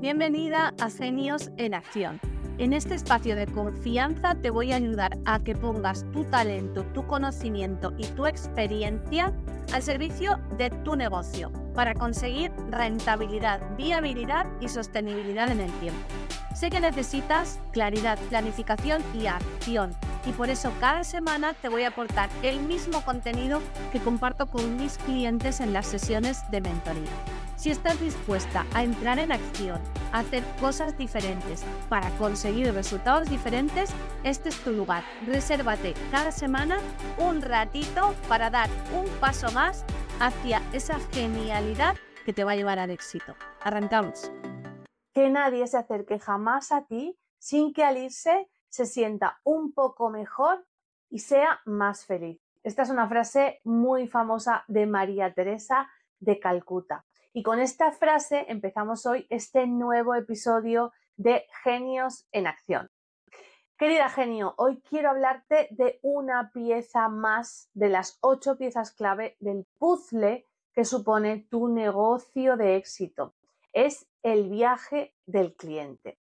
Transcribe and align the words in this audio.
Bienvenida 0.00 0.74
a 0.80 0.90
Genios 0.90 1.50
en 1.56 1.74
Acción. 1.74 2.20
En 2.58 2.72
este 2.72 2.94
espacio 2.94 3.34
de 3.34 3.48
confianza 3.48 4.36
te 4.36 4.50
voy 4.50 4.70
a 4.70 4.76
ayudar 4.76 5.18
a 5.24 5.40
que 5.40 5.56
pongas 5.56 6.06
tu 6.12 6.22
talento, 6.22 6.84
tu 6.94 7.04
conocimiento 7.08 7.92
y 7.98 8.06
tu 8.06 8.24
experiencia 8.24 9.32
al 9.72 9.82
servicio 9.82 10.38
de 10.56 10.70
tu 10.70 10.94
negocio 10.94 11.50
para 11.74 11.94
conseguir 11.94 12.52
rentabilidad, 12.70 13.60
viabilidad 13.76 14.46
y 14.60 14.68
sostenibilidad 14.68 15.50
en 15.50 15.62
el 15.62 15.72
tiempo. 15.80 16.00
Sé 16.54 16.70
que 16.70 16.78
necesitas 16.78 17.58
claridad, 17.72 18.20
planificación 18.28 19.02
y 19.20 19.26
acción 19.26 19.96
y 20.26 20.30
por 20.30 20.48
eso 20.48 20.72
cada 20.78 21.02
semana 21.02 21.54
te 21.54 21.68
voy 21.68 21.82
a 21.82 21.88
aportar 21.88 22.30
el 22.44 22.60
mismo 22.60 23.04
contenido 23.04 23.60
que 23.90 23.98
comparto 23.98 24.46
con 24.46 24.76
mis 24.76 24.96
clientes 24.98 25.58
en 25.58 25.72
las 25.72 25.86
sesiones 25.88 26.48
de 26.52 26.60
mentoría. 26.60 27.37
Si 27.68 27.72
estás 27.72 28.00
dispuesta 28.00 28.64
a 28.72 28.82
entrar 28.82 29.18
en 29.18 29.30
acción, 29.30 29.78
a 30.10 30.20
hacer 30.20 30.42
cosas 30.58 30.96
diferentes 30.96 31.62
para 31.90 32.08
conseguir 32.16 32.72
resultados 32.72 33.28
diferentes, 33.28 33.90
este 34.24 34.48
es 34.48 34.64
tu 34.64 34.70
lugar. 34.70 35.04
Resérvate 35.26 35.92
cada 36.10 36.32
semana 36.32 36.78
un 37.18 37.42
ratito 37.42 38.14
para 38.26 38.48
dar 38.48 38.70
un 38.98 39.06
paso 39.20 39.52
más 39.52 39.84
hacia 40.18 40.62
esa 40.72 40.98
genialidad 41.12 41.94
que 42.24 42.32
te 42.32 42.42
va 42.42 42.52
a 42.52 42.56
llevar 42.56 42.78
al 42.78 42.88
éxito. 42.88 43.34
Arrancamos. 43.60 44.32
Que 45.12 45.28
nadie 45.28 45.66
se 45.66 45.76
acerque 45.76 46.18
jamás 46.18 46.72
a 46.72 46.86
ti 46.86 47.18
sin 47.38 47.74
que 47.74 47.84
al 47.84 47.98
irse 47.98 48.48
se 48.70 48.86
sienta 48.86 49.40
un 49.44 49.74
poco 49.74 50.08
mejor 50.08 50.66
y 51.10 51.18
sea 51.18 51.60
más 51.66 52.06
feliz. 52.06 52.40
Esta 52.62 52.80
es 52.80 52.88
una 52.88 53.10
frase 53.10 53.60
muy 53.62 54.08
famosa 54.08 54.64
de 54.68 54.86
María 54.86 55.34
Teresa 55.34 55.86
de 56.18 56.40
Calcuta. 56.40 57.04
Y 57.32 57.42
con 57.42 57.60
esta 57.60 57.92
frase 57.92 58.46
empezamos 58.48 59.04
hoy 59.04 59.26
este 59.28 59.66
nuevo 59.66 60.14
episodio 60.14 60.92
de 61.16 61.46
Genios 61.62 62.26
en 62.32 62.46
Acción. 62.46 62.90
Querida 63.76 64.08
genio, 64.08 64.54
hoy 64.56 64.80
quiero 64.80 65.10
hablarte 65.10 65.68
de 65.70 66.00
una 66.02 66.50
pieza 66.52 67.08
más 67.08 67.70
de 67.74 67.90
las 67.90 68.18
ocho 68.22 68.56
piezas 68.56 68.92
clave 68.92 69.36
del 69.40 69.66
puzzle 69.78 70.46
que 70.72 70.84
supone 70.84 71.46
tu 71.50 71.68
negocio 71.68 72.56
de 72.56 72.76
éxito. 72.76 73.34
Es 73.72 74.08
el 74.22 74.48
viaje 74.48 75.14
del 75.26 75.54
cliente. 75.54 76.18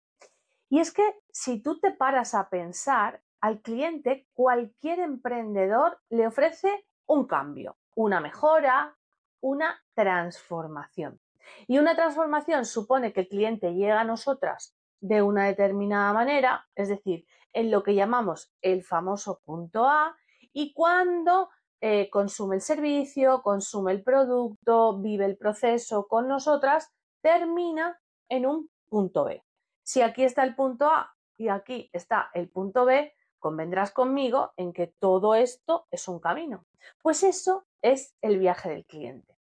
Y 0.69 0.79
es 0.79 0.93
que 0.93 1.19
si 1.31 1.61
tú 1.61 1.79
te 1.79 1.91
paras 1.91 2.35
a 2.35 2.47
pensar, 2.49 3.21
al 3.41 3.61
cliente 3.61 4.27
cualquier 4.33 4.99
emprendedor 4.99 5.99
le 6.09 6.27
ofrece 6.27 6.85
un 7.07 7.25
cambio, 7.25 7.75
una 7.95 8.21
mejora, 8.21 8.95
una 9.41 9.83
transformación. 9.93 11.19
Y 11.67 11.79
una 11.79 11.95
transformación 11.95 12.65
supone 12.65 13.11
que 13.13 13.21
el 13.21 13.27
cliente 13.27 13.73
llega 13.73 13.99
a 13.99 14.05
nosotras 14.05 14.75
de 14.99 15.21
una 15.21 15.45
determinada 15.45 16.13
manera, 16.13 16.67
es 16.75 16.87
decir, 16.87 17.25
en 17.53 17.71
lo 17.71 17.83
que 17.83 17.95
llamamos 17.95 18.53
el 18.61 18.83
famoso 18.83 19.41
punto 19.43 19.85
A, 19.85 20.15
y 20.53 20.73
cuando 20.73 21.49
eh, 21.81 22.09
consume 22.09 22.55
el 22.55 22.61
servicio, 22.61 23.41
consume 23.41 23.91
el 23.91 24.03
producto, 24.03 24.99
vive 24.99 25.25
el 25.25 25.37
proceso 25.37 26.07
con 26.07 26.27
nosotras, 26.27 26.93
termina 27.21 27.99
en 28.29 28.45
un 28.45 28.69
punto 28.87 29.25
B. 29.25 29.43
Si 29.83 30.01
aquí 30.01 30.23
está 30.23 30.43
el 30.43 30.55
punto 30.55 30.87
A 30.87 31.13
y 31.37 31.49
aquí 31.49 31.89
está 31.91 32.29
el 32.33 32.49
punto 32.49 32.85
B, 32.85 33.13
convendrás 33.39 33.91
conmigo 33.91 34.53
en 34.57 34.73
que 34.73 34.87
todo 34.87 35.33
esto 35.33 35.87
es 35.89 36.07
un 36.07 36.19
camino. 36.19 36.65
Pues 37.01 37.23
eso 37.23 37.65
es 37.81 38.15
el 38.21 38.39
viaje 38.39 38.69
del 38.69 38.85
cliente. 38.85 39.37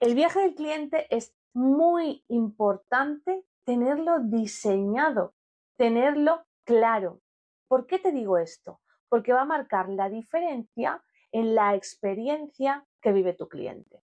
El 0.00 0.14
viaje 0.14 0.40
del 0.40 0.54
cliente 0.54 1.06
es 1.14 1.34
muy 1.52 2.24
importante 2.28 3.44
tenerlo 3.64 4.20
diseñado, 4.20 5.34
tenerlo 5.76 6.44
claro. 6.64 7.20
¿Por 7.68 7.86
qué 7.86 7.98
te 7.98 8.12
digo 8.12 8.38
esto? 8.38 8.80
Porque 9.08 9.32
va 9.32 9.42
a 9.42 9.46
marcar 9.46 9.88
la 9.88 10.08
diferencia 10.08 11.02
en 11.32 11.54
la 11.54 11.74
experiencia 11.74 12.86
que 13.00 13.12
vive 13.12 13.32
tu 13.34 13.48
cliente. 13.48 14.02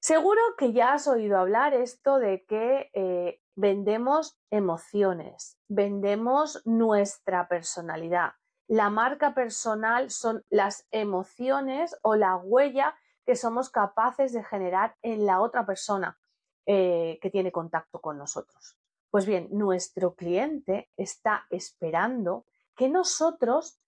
Seguro 0.00 0.40
que 0.56 0.72
ya 0.72 0.92
has 0.92 1.08
oído 1.08 1.38
hablar 1.38 1.74
esto 1.74 2.18
de 2.18 2.44
que 2.44 2.90
eh, 2.94 3.40
vendemos 3.56 4.38
emociones, 4.50 5.58
vendemos 5.68 6.62
nuestra 6.64 7.48
personalidad. 7.48 8.32
La 8.68 8.90
marca 8.90 9.32
personal 9.32 10.10
son 10.10 10.44
las 10.50 10.86
emociones 10.90 11.96
o 12.02 12.16
la 12.16 12.36
huella 12.36 12.94
que 13.24 13.34
somos 13.34 13.70
capaces 13.70 14.34
de 14.34 14.44
generar 14.44 14.94
en 15.00 15.24
la 15.24 15.40
otra 15.40 15.64
persona 15.64 16.18
eh, 16.66 17.18
que 17.22 17.30
tiene 17.30 17.50
contacto 17.50 18.02
con 18.02 18.18
nosotros. 18.18 18.76
Pues 19.10 19.24
bien, 19.24 19.48
nuestro 19.52 20.14
cliente 20.14 20.90
está 20.98 21.46
esperando 21.48 22.44
que 22.76 22.90
nosotros 22.90 23.80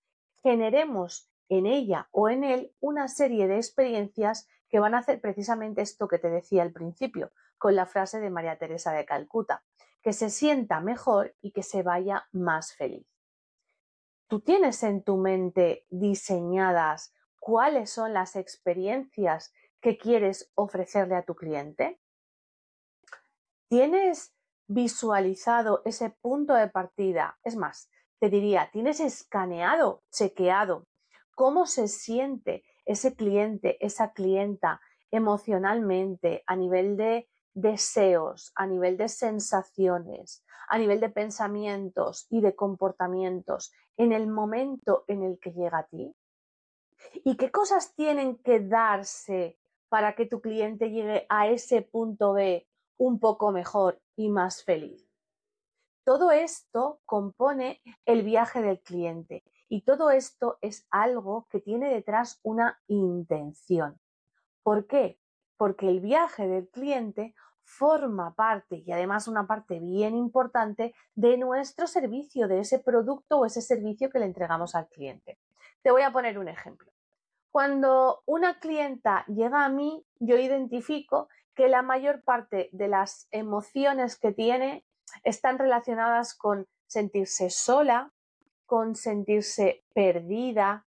generemos 0.43 1.31
en 1.51 1.67
ella 1.67 2.09
o 2.11 2.31
en 2.31 2.43
él 2.43 2.73
una 2.81 3.09
serie 3.09 3.49
de 3.49 3.57
experiencias 3.57 4.49
que 4.71 4.81
van 4.81 4.95
a 4.95 4.99
hacer 5.01 5.21
precisamente 5.21 5.83
esto 5.83 6.09
que 6.09 6.19
te 6.19 6.31
decía 6.31 6.63
al 6.63 6.73
principio, 6.73 7.33
con 7.59 7.77
la 7.77 7.85
frase 7.85 8.19
de 8.19 8.31
María 8.31 8.57
Teresa 8.57 8.93
de 8.93 9.05
Calcuta, 9.05 9.63
que 10.01 10.15
se 10.15 10.31
sienta 10.31 10.81
mejor 10.81 11.35
y 11.43 11.51
que 11.51 11.63
se 11.63 11.83
vaya 11.83 12.27
más 12.33 12.73
feliz. 12.73 13.20
¿Tú 14.31 14.39
tienes 14.39 14.85
en 14.85 15.03
tu 15.03 15.17
mente 15.17 15.87
diseñadas 15.91 17.13
cuáles 17.41 17.91
son 17.91 18.13
las 18.13 18.37
experiencias 18.37 19.53
que 19.81 19.99
quieres 19.99 20.53
ofrecerle 20.55 21.17
a 21.17 21.25
tu 21.25 21.35
cliente? 21.35 22.01
¿Tienes 23.69 24.33
visualizado 24.69 25.83
ese 25.85 26.11
punto 26.11 26.55
de 26.55 26.69
partida? 26.69 27.41
Es 27.43 27.57
más, 27.57 27.91
te 28.21 28.29
diría, 28.29 28.71
¿tienes 28.73 29.01
escaneado, 29.01 30.05
chequeado 30.13 30.87
cómo 31.35 31.67
se 31.67 31.89
siente 31.89 32.63
ese 32.85 33.17
cliente, 33.17 33.85
esa 33.85 34.13
clienta 34.13 34.81
emocionalmente 35.11 36.45
a 36.47 36.55
nivel 36.55 36.97
de 36.97 37.29
deseos, 37.55 38.53
a 38.55 38.67
nivel 38.67 38.97
de 38.97 39.09
sensaciones, 39.09 40.45
a 40.69 40.79
nivel 40.79 41.01
de 41.01 41.09
pensamientos 41.11 42.27
y 42.31 42.41
de 42.41 42.55
comportamientos 42.55 43.73
en 43.97 44.13
el 44.13 44.27
momento 44.27 45.05
en 45.09 45.23
el 45.23 45.39
que 45.39 45.53
llega 45.53 45.79
a 45.79 45.87
ti? 45.87 46.15
¿Y 47.25 47.37
qué 47.37 47.51
cosas 47.51 47.95
tienen 47.95 48.37
que 48.39 48.61
darse 48.61 49.59
para 49.89 50.15
que 50.15 50.27
tu 50.27 50.41
cliente 50.41 50.91
llegue 50.91 51.27
a 51.29 51.49
ese 51.49 51.83
punto 51.83 52.35
B 52.35 52.67
un 52.99 53.19
poco 53.19 53.53
mejor 53.53 54.01
y 54.17 54.29
más 54.29 54.63
feliz? 54.63 55.11
Todo 56.05 56.31
esto 56.31 57.01
compone 57.05 57.81
el 58.05 58.23
viaje 58.23 58.63
del 58.63 58.81
cliente 58.81 59.45
y 59.69 59.83
todo 59.83 60.11
esto 60.11 60.59
es 60.61 60.87
algo 60.91 61.47
que 61.51 61.61
tiene 61.61 61.93
detrás 61.93 62.41
una 62.43 62.81
intención. 62.89 64.01
¿Por 64.63 64.87
qué? 64.87 65.21
Porque 65.61 65.91
el 65.91 66.01
viaje 66.01 66.49
del 66.49 66.71
cliente 66.71 67.35
forma 67.65 68.35
parte 68.35 68.83
y 68.87 68.93
además 68.93 69.29
una 69.29 69.47
parte 69.47 69.79
bien 69.79 70.17
importante 70.17 70.95
de 71.15 71.37
nuestro 71.37 71.87
servicio, 71.87 72.49
de 72.49 72.61
ese 72.61 72.79
producto 72.79 73.37
o 73.37 73.45
ese 73.45 73.61
servicio 73.61 74.09
que 74.09 74.21
le 74.21 74.25
entregamos 74.25 74.75
al 74.75 74.89
cliente. 74.89 75.39
Te 75.83 75.91
voy 75.91 76.01
a 76.01 76.13
poner 76.13 76.39
un 76.39 76.49
ejemplo. 76.49 76.91
Cuando 77.51 78.23
una 78.25 78.59
clienta 78.59 79.27
llega 79.27 79.67
a 79.67 79.69
mí, 79.69 80.03
yo 80.19 80.39
identifico 80.39 81.29
que 81.55 81.69
la 81.69 81.83
mayor 81.83 82.23
parte 82.23 82.71
de 82.73 82.89
las 82.89 83.29
emociones 83.31 84.19
que 84.19 84.33
tiene 84.33 84.87
están 85.25 85.59
relacionadas 85.59 86.35
con 86.35 86.69
sentirse 86.87 87.51
sola, 87.51 88.15
con 88.65 88.95
sentirse 88.95 89.85
perdida, 89.93 90.87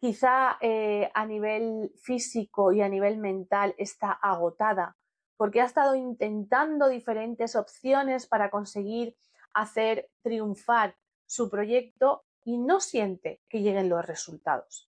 quizá 0.00 0.56
eh, 0.60 1.10
a 1.14 1.26
nivel 1.26 1.92
físico 2.00 2.72
y 2.72 2.80
a 2.80 2.88
nivel 2.88 3.18
mental 3.18 3.74
está 3.78 4.12
agotada 4.12 4.96
porque 5.36 5.60
ha 5.60 5.64
estado 5.64 5.94
intentando 5.94 6.88
diferentes 6.88 7.56
opciones 7.56 8.26
para 8.26 8.50
conseguir 8.50 9.16
hacer 9.54 10.10
triunfar 10.22 10.96
su 11.26 11.48
proyecto 11.48 12.24
y 12.44 12.58
no 12.58 12.80
siente 12.80 13.40
que 13.48 13.62
lleguen 13.62 13.88
los 13.88 14.04
resultados. 14.04 14.90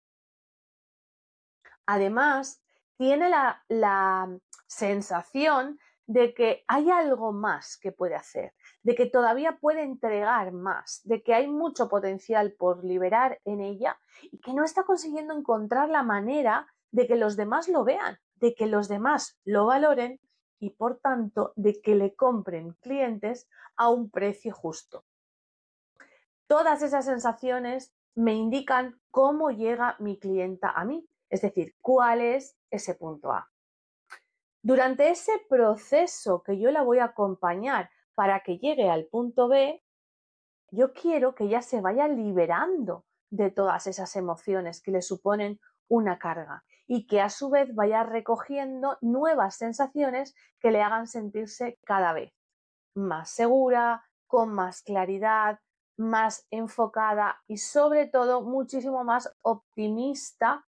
Además, 1.85 2.61
tiene 2.97 3.29
la, 3.29 4.39
sensación 4.67 5.79
de 6.07 6.33
que 6.33 6.63
hay 6.67 6.91
algo 6.91 7.31
más 7.31 7.77
que 7.77 7.91
puede 7.91 8.15
hacer, 8.15 8.53
de 8.83 8.95
que 8.95 9.07
todavía 9.07 9.57
puede 9.59 9.81
entregar 9.81 10.51
más, 10.51 11.01
de 11.03 11.23
que 11.23 11.33
hay 11.33 11.47
mucho 11.47 11.89
potencial 11.89 12.53
por 12.53 12.83
liberar 12.83 13.39
en 13.43 13.61
ella 13.61 13.99
y 14.23 14.39
que 14.39 14.53
no 14.53 14.63
está 14.63 14.83
consiguiendo 14.83 15.35
encontrar 15.35 15.89
la 15.89 16.03
manera 16.03 16.67
de 16.91 17.07
que 17.07 17.15
los 17.15 17.35
demás 17.35 17.67
lo 17.67 17.83
vean, 17.83 18.19
de 18.35 18.53
que 18.53 18.67
los 18.67 18.87
demás 18.87 19.39
lo 19.43 19.65
valoren 19.65 20.19
y 20.59 20.71
por 20.71 20.99
tanto 20.99 21.53
de 21.55 21.81
que 21.81 21.95
le 21.95 22.15
compren 22.15 22.73
clientes 22.81 23.49
a 23.75 23.89
un 23.89 24.09
precio 24.09 24.53
justo. 24.53 25.05
Todas 26.47 26.83
esas 26.83 27.05
sensaciones 27.05 27.93
me 28.13 28.33
indican 28.33 28.99
cómo 29.11 29.49
llega 29.49 29.95
mi 29.99 30.19
clienta 30.19 30.69
a 30.69 30.85
mí, 30.85 31.07
es 31.29 31.41
decir, 31.41 31.75
cuál 31.81 32.21
es 32.21 32.55
ese 32.69 32.93
punto 32.93 33.31
A. 33.31 33.49
Durante 34.65 35.09
ese 35.11 35.45
proceso 35.47 36.41
que 36.41 36.57
yo 36.57 36.71
la 36.71 36.81
voy 36.81 36.97
a 36.97 37.03
acompañar 37.03 37.91
para 38.15 38.39
que 38.39 38.57
llegue 38.57 38.89
al 38.89 39.05
punto 39.05 39.47
B, 39.47 39.83
yo 40.71 40.91
quiero 40.91 41.35
que 41.35 41.43
ella 41.43 41.61
se 41.61 41.81
vaya 41.81 42.07
liberando 42.07 43.05
de 43.29 43.51
todas 43.51 43.85
esas 43.85 44.15
emociones 44.15 44.81
que 44.81 44.89
le 44.89 45.03
suponen 45.03 45.59
una 45.87 46.17
carga 46.17 46.63
y 46.87 47.05
que 47.05 47.21
a 47.21 47.29
su 47.29 47.51
vez 47.51 47.75
vaya 47.75 48.01
recogiendo 48.01 48.97
nuevas 49.01 49.55
sensaciones 49.55 50.33
que 50.59 50.71
le 50.71 50.81
hagan 50.81 51.05
sentirse 51.05 51.77
cada 51.85 52.11
vez 52.13 52.33
más 52.95 53.29
segura, 53.29 54.03
con 54.25 54.51
más 54.51 54.81
claridad, 54.81 55.59
más 55.95 56.47
enfocada 56.49 57.39
y 57.45 57.57
sobre 57.57 58.07
todo 58.07 58.41
muchísimo 58.41 59.03
más 59.03 59.31
optimista 59.43 60.65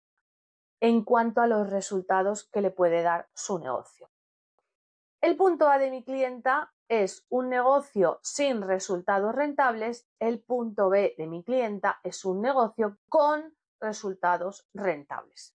en 0.81 1.05
cuanto 1.05 1.41
a 1.41 1.47
los 1.47 1.71
resultados 1.71 2.49
que 2.50 2.62
le 2.62 2.71
puede 2.71 3.03
dar 3.03 3.29
su 3.35 3.59
negocio. 3.59 4.11
El 5.21 5.37
punto 5.37 5.69
A 5.69 5.79
de 5.79 5.91
mi 5.91 6.03
clienta 6.03 6.73
es 6.88 7.27
un 7.29 7.50
negocio 7.50 8.19
sin 8.23 8.62
resultados 8.62 9.35
rentables, 9.35 10.09
el 10.19 10.43
punto 10.43 10.88
B 10.88 11.15
de 11.17 11.27
mi 11.27 11.44
clienta 11.44 12.00
es 12.03 12.25
un 12.25 12.41
negocio 12.41 12.99
con 13.09 13.55
resultados 13.81 14.67
rentables. 14.73 15.55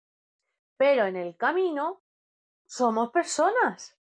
Pero 0.77 1.05
en 1.05 1.17
el 1.17 1.37
camino 1.37 2.03
somos 2.67 3.11
personas, 3.11 3.99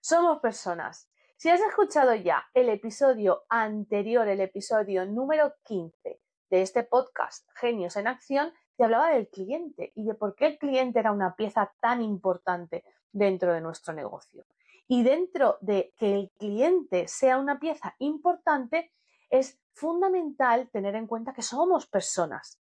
somos 0.00 0.40
personas. 0.40 1.10
Si 1.36 1.50
has 1.50 1.60
escuchado 1.60 2.14
ya 2.14 2.48
el 2.54 2.68
episodio 2.68 3.44
anterior, 3.48 4.26
el 4.28 4.40
episodio 4.40 5.04
número 5.04 5.54
15 5.64 6.20
de 6.50 6.62
este 6.62 6.84
podcast 6.84 7.48
Genios 7.54 7.96
en 7.96 8.06
Acción, 8.06 8.52
te 8.76 8.84
hablaba 8.84 9.10
del 9.10 9.28
cliente 9.28 9.92
y 9.94 10.04
de 10.04 10.14
por 10.14 10.34
qué 10.34 10.46
el 10.46 10.58
cliente 10.58 10.98
era 10.98 11.12
una 11.12 11.36
pieza 11.36 11.72
tan 11.80 12.02
importante 12.02 12.84
dentro 13.12 13.52
de 13.52 13.60
nuestro 13.60 13.92
negocio. 13.94 14.44
Y 14.88 15.02
dentro 15.02 15.58
de 15.60 15.94
que 15.96 16.14
el 16.14 16.30
cliente 16.38 17.08
sea 17.08 17.38
una 17.38 17.58
pieza 17.58 17.94
importante, 17.98 18.92
es 19.30 19.60
fundamental 19.72 20.68
tener 20.70 20.94
en 20.94 21.06
cuenta 21.06 21.32
que 21.32 21.42
somos 21.42 21.86
personas. 21.86 22.60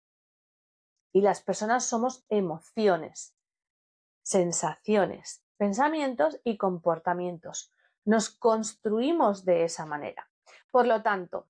Y 1.12 1.22
las 1.22 1.42
personas 1.42 1.84
somos 1.84 2.24
emociones, 2.28 3.34
sensaciones, 4.22 5.42
pensamientos 5.56 6.40
y 6.44 6.56
comportamientos. 6.56 7.72
Nos 8.04 8.30
construimos 8.30 9.44
de 9.44 9.64
esa 9.64 9.86
manera. 9.86 10.30
Por 10.70 10.86
lo 10.86 11.02
tanto, 11.02 11.48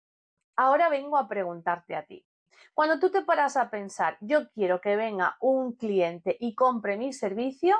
ahora 0.57 0.89
vengo 0.89 1.19
a 1.19 1.29
preguntarte 1.29 1.95
a 1.95 2.07
ti. 2.07 2.27
Cuando 2.75 2.99
tú 2.99 3.11
te 3.11 3.23
paras 3.23 3.57
a 3.57 3.71
pensar, 3.71 4.17
yo 4.21 4.51
quiero 4.51 4.81
que 4.81 4.97
venga 4.97 5.37
un 5.41 5.75
cliente 5.75 6.37
y 6.41 6.55
compre 6.55 6.97
mi 6.97 7.13
servicio, 7.13 7.77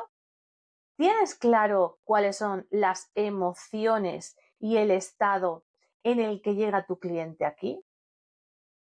¿tienes 0.97 1.35
claro 1.35 1.99
cuáles 2.05 2.37
son 2.37 2.67
las 2.71 3.11
emociones 3.15 4.37
y 4.59 4.77
el 4.77 4.91
estado 4.91 5.65
en 6.03 6.21
el 6.21 6.43
que 6.43 6.55
llega 6.55 6.87
tu 6.87 6.99
cliente 6.99 7.45
aquí? 7.45 7.83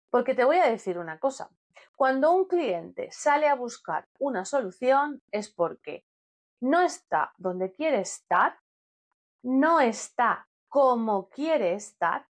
Porque 0.10 0.34
te 0.34 0.44
voy 0.44 0.58
a 0.58 0.70
decir 0.70 0.98
una 0.98 1.20
cosa. 1.20 1.50
Cuando 1.96 2.34
un 2.34 2.48
cliente 2.48 3.10
sale 3.12 3.48
a 3.48 3.56
buscar 3.56 4.08
una 4.18 4.46
solución 4.46 5.22
es 5.32 5.50
porque 5.50 6.06
no 6.60 6.82
está 6.82 7.34
donde 7.38 7.72
quiere 7.72 8.02
estar 8.02 8.58
no 9.44 9.80
está 9.80 10.48
como 10.68 11.30
quiere 11.30 11.74
estar 11.74 12.28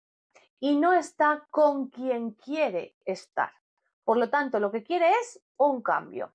y 0.60 0.78
no 0.78 0.94
está 0.94 1.48
con 1.50 1.90
quien 1.90 2.32
quiere 2.32 2.96
estar. 3.06 3.52
Por 4.04 4.18
lo 4.18 4.30
tanto, 4.30 4.60
lo 4.60 4.72
que 4.72 4.84
quiere 4.84 5.12
es 5.22 5.42
un 5.58 5.82
cambio. 5.82 6.34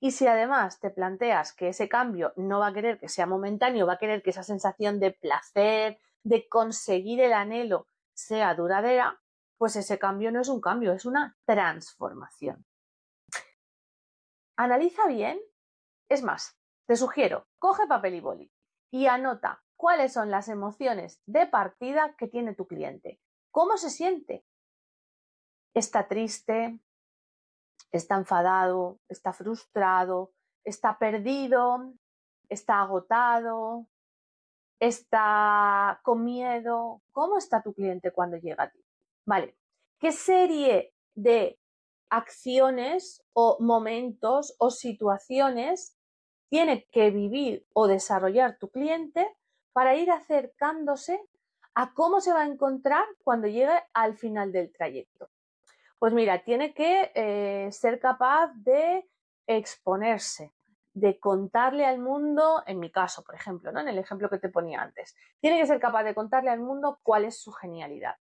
Y 0.00 0.10
si 0.10 0.26
además 0.26 0.80
te 0.80 0.90
planteas 0.90 1.52
que 1.52 1.68
ese 1.68 1.88
cambio 1.88 2.32
no 2.36 2.58
va 2.58 2.68
a 2.68 2.72
querer 2.74 2.98
que 2.98 3.08
sea 3.08 3.26
momentáneo, 3.26 3.86
va 3.86 3.94
a 3.94 3.98
querer 3.98 4.22
que 4.22 4.30
esa 4.30 4.42
sensación 4.42 5.00
de 5.00 5.12
placer, 5.12 5.98
de 6.22 6.48
conseguir 6.48 7.20
el 7.20 7.32
anhelo, 7.32 7.88
sea 8.12 8.54
duradera, 8.54 9.20
pues 9.56 9.76
ese 9.76 9.98
cambio 9.98 10.30
no 10.30 10.40
es 10.40 10.48
un 10.48 10.60
cambio, 10.60 10.92
es 10.92 11.04
una 11.04 11.36
transformación. 11.46 12.66
Analiza 14.56 15.06
bien. 15.06 15.40
Es 16.08 16.22
más, 16.22 16.58
te 16.86 16.96
sugiero, 16.96 17.46
coge 17.58 17.86
papel 17.86 18.14
y 18.14 18.20
boli 18.20 18.52
y 18.90 19.06
anota 19.06 19.64
cuáles 19.76 20.12
son 20.12 20.30
las 20.30 20.48
emociones 20.48 21.20
de 21.26 21.46
partida 21.46 22.14
que 22.16 22.28
tiene 22.28 22.54
tu 22.54 22.66
cliente. 22.66 23.20
¿Cómo 23.54 23.76
se 23.76 23.88
siente? 23.88 24.44
¿Está 25.74 26.08
triste? 26.08 26.80
¿Está 27.92 28.16
enfadado? 28.16 28.98
¿Está 29.08 29.32
frustrado? 29.32 30.32
¿Está 30.64 30.98
perdido? 30.98 31.94
¿Está 32.48 32.80
agotado? 32.80 33.86
¿Está 34.80 36.00
con 36.02 36.24
miedo? 36.24 37.00
¿Cómo 37.12 37.38
está 37.38 37.62
tu 37.62 37.72
cliente 37.72 38.10
cuando 38.10 38.38
llega 38.38 38.64
a 38.64 38.70
ti? 38.70 38.84
Vale. 39.24 39.56
¿Qué 40.00 40.10
serie 40.10 40.92
de 41.14 41.56
acciones 42.10 43.22
o 43.34 43.58
momentos 43.60 44.56
o 44.58 44.70
situaciones 44.70 45.96
tiene 46.48 46.88
que 46.90 47.12
vivir 47.12 47.68
o 47.72 47.86
desarrollar 47.86 48.58
tu 48.58 48.68
cliente 48.72 49.24
para 49.72 49.94
ir 49.94 50.10
acercándose 50.10 51.24
a 51.74 51.92
cómo 51.92 52.20
se 52.20 52.32
va 52.32 52.42
a 52.42 52.46
encontrar 52.46 53.04
cuando 53.22 53.48
llegue 53.48 53.82
al 53.92 54.16
final 54.16 54.52
del 54.52 54.72
trayecto. 54.72 55.28
Pues 55.98 56.12
mira, 56.12 56.44
tiene 56.44 56.74
que 56.74 57.10
eh, 57.14 57.72
ser 57.72 57.98
capaz 57.98 58.52
de 58.54 59.08
exponerse, 59.46 60.52
de 60.92 61.18
contarle 61.18 61.84
al 61.86 61.98
mundo, 61.98 62.62
en 62.66 62.78
mi 62.78 62.90
caso, 62.90 63.22
por 63.24 63.34
ejemplo, 63.34 63.72
¿no? 63.72 63.80
en 63.80 63.88
el 63.88 63.98
ejemplo 63.98 64.30
que 64.30 64.38
te 64.38 64.48
ponía 64.48 64.82
antes, 64.82 65.16
tiene 65.40 65.58
que 65.58 65.66
ser 65.66 65.80
capaz 65.80 66.04
de 66.04 66.14
contarle 66.14 66.50
al 66.50 66.60
mundo 66.60 67.00
cuál 67.02 67.24
es 67.24 67.40
su 67.40 67.52
genialidad. 67.52 68.16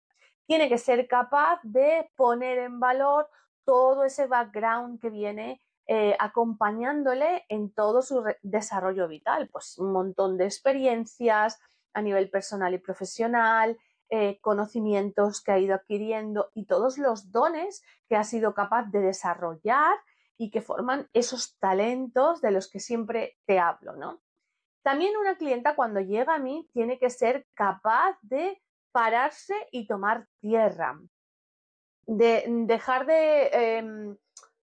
Tiene 0.46 0.68
que 0.68 0.78
ser 0.78 1.06
capaz 1.08 1.60
de 1.62 2.10
poner 2.16 2.58
en 2.58 2.80
valor 2.80 3.28
todo 3.64 4.04
ese 4.04 4.26
background 4.26 5.00
que 5.00 5.10
viene 5.10 5.60
eh, 5.86 6.16
acompañándole 6.18 7.44
en 7.48 7.72
todo 7.72 8.02
su 8.02 8.22
desarrollo 8.42 9.08
vital, 9.08 9.48
pues 9.48 9.78
un 9.78 9.92
montón 9.92 10.36
de 10.36 10.44
experiencias 10.44 11.58
a 11.93 12.02
nivel 12.02 12.31
personal 12.31 12.75
y 12.75 12.79
profesional, 12.79 13.79
eh, 14.11 14.38
conocimientos 14.40 15.43
que 15.43 15.52
ha 15.52 15.58
ido 15.58 15.75
adquiriendo 15.75 16.50
y 16.55 16.67
todos 16.67 16.96
los 16.96 17.31
dones 17.31 17.82
que 18.08 18.17
ha 18.17 18.25
sido 18.25 18.55
capaz 18.55 18.85
de 18.90 19.00
desarrollar 19.00 19.96
y 20.38 20.50
que 20.50 20.62
forman 20.62 21.11
esos 21.12 21.58
talentos 21.58 22.40
de 22.40 22.50
los 22.50 22.70
que 22.70 22.81
siempre 22.81 23.37
te 23.44 23.58
hablo, 23.58 23.96
¿no? 23.96 24.23
También 24.82 25.17
una 25.17 25.37
clienta 25.37 25.76
cuando 25.76 26.00
llega 26.00 26.37
a 26.37 26.38
mí 26.38 26.70
tiene 26.73 26.99
que 26.99 27.11
ser 27.11 27.46
capaz 27.52 28.17
de 28.22 28.62
pararse 28.93 29.55
y 29.70 29.86
tomar 29.86 30.27
tierra, 30.41 30.98
de 32.06 32.44
dejar 32.67 33.05
de 33.05 33.48
em, 33.48 34.17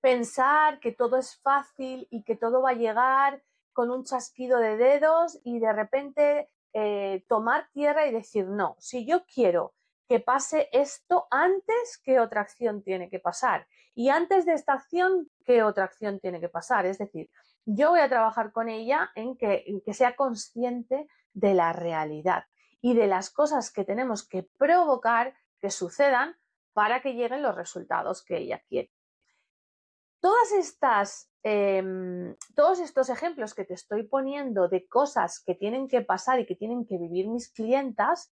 pensar 0.02 0.80
que 0.80 0.92
todo 0.92 1.18
es 1.18 1.40
fácil 1.42 2.08
y 2.10 2.24
que 2.24 2.36
todo 2.36 2.62
va 2.62 2.72
a 2.72 2.74
llegar 2.74 3.42
con 3.72 3.90
un 3.92 4.04
chasquido 4.04 4.60
de 4.60 4.76
dedos 4.76 5.40
y 5.46 5.60
de 5.60 5.72
repente 5.72 6.50
eh, 6.74 7.26
tomar 7.28 7.70
tierra 7.72 8.08
y 8.08 8.12
decir, 8.12 8.48
no, 8.48 8.76
si 8.80 9.06
yo 9.06 9.26
quiero 9.26 9.74
que 10.08 10.20
pase 10.20 10.70
esto 10.74 11.28
antes, 11.32 12.02
¿qué 12.04 12.20
otra 12.20 12.42
acción 12.42 12.84
tiene 12.84 13.10
que 13.10 13.20
pasar? 13.20 13.68
Y 13.94 14.10
antes 14.10 14.46
de 14.46 14.54
esta 14.54 14.74
acción, 14.74 15.30
¿qué 15.46 15.64
otra 15.64 15.86
acción 15.86 16.20
tiene 16.20 16.42
que 16.42 16.50
pasar? 16.50 16.86
Es 16.86 16.98
decir, 16.98 17.30
yo 17.66 17.92
voy 17.92 18.02
a 18.02 18.10
trabajar 18.10 18.52
con 18.52 18.68
ella 18.68 19.10
en 19.16 19.38
que, 19.38 19.64
en 19.68 19.82
que 19.82 19.94
sea 19.94 20.16
consciente 20.16 21.08
de 21.34 21.54
la 21.54 21.72
realidad 21.72 22.46
y 22.82 22.94
de 22.94 23.08
las 23.08 23.30
cosas 23.30 23.72
que 23.72 23.86
tenemos 23.86 24.28
que 24.28 24.44
provocar 24.44 25.34
que 25.62 25.70
sucedan 25.70 26.36
para 26.74 27.02
que 27.02 27.14
lleguen 27.14 27.42
los 27.42 27.56
resultados 27.56 28.24
que 28.24 28.38
ella 28.38 28.62
quiere. 28.68 28.92
Todas 30.20 30.52
estas, 30.52 31.31
em, 31.44 32.36
todos 32.56 32.80
estos 32.80 33.10
ejemplos 33.10 33.54
que 33.54 33.66
te 33.66 33.74
estoy 33.74 34.04
poniendo 34.04 34.68
de 34.68 34.88
cosas 34.88 35.40
que 35.40 35.56
tienen 35.56 35.88
que 35.88 36.02
pasar 36.02 36.40
y 36.40 36.46
que 36.46 36.56
tienen 36.56 36.86
que 36.86 36.98
vivir 36.98 37.28
mis 37.28 37.50
clientas 37.50 38.32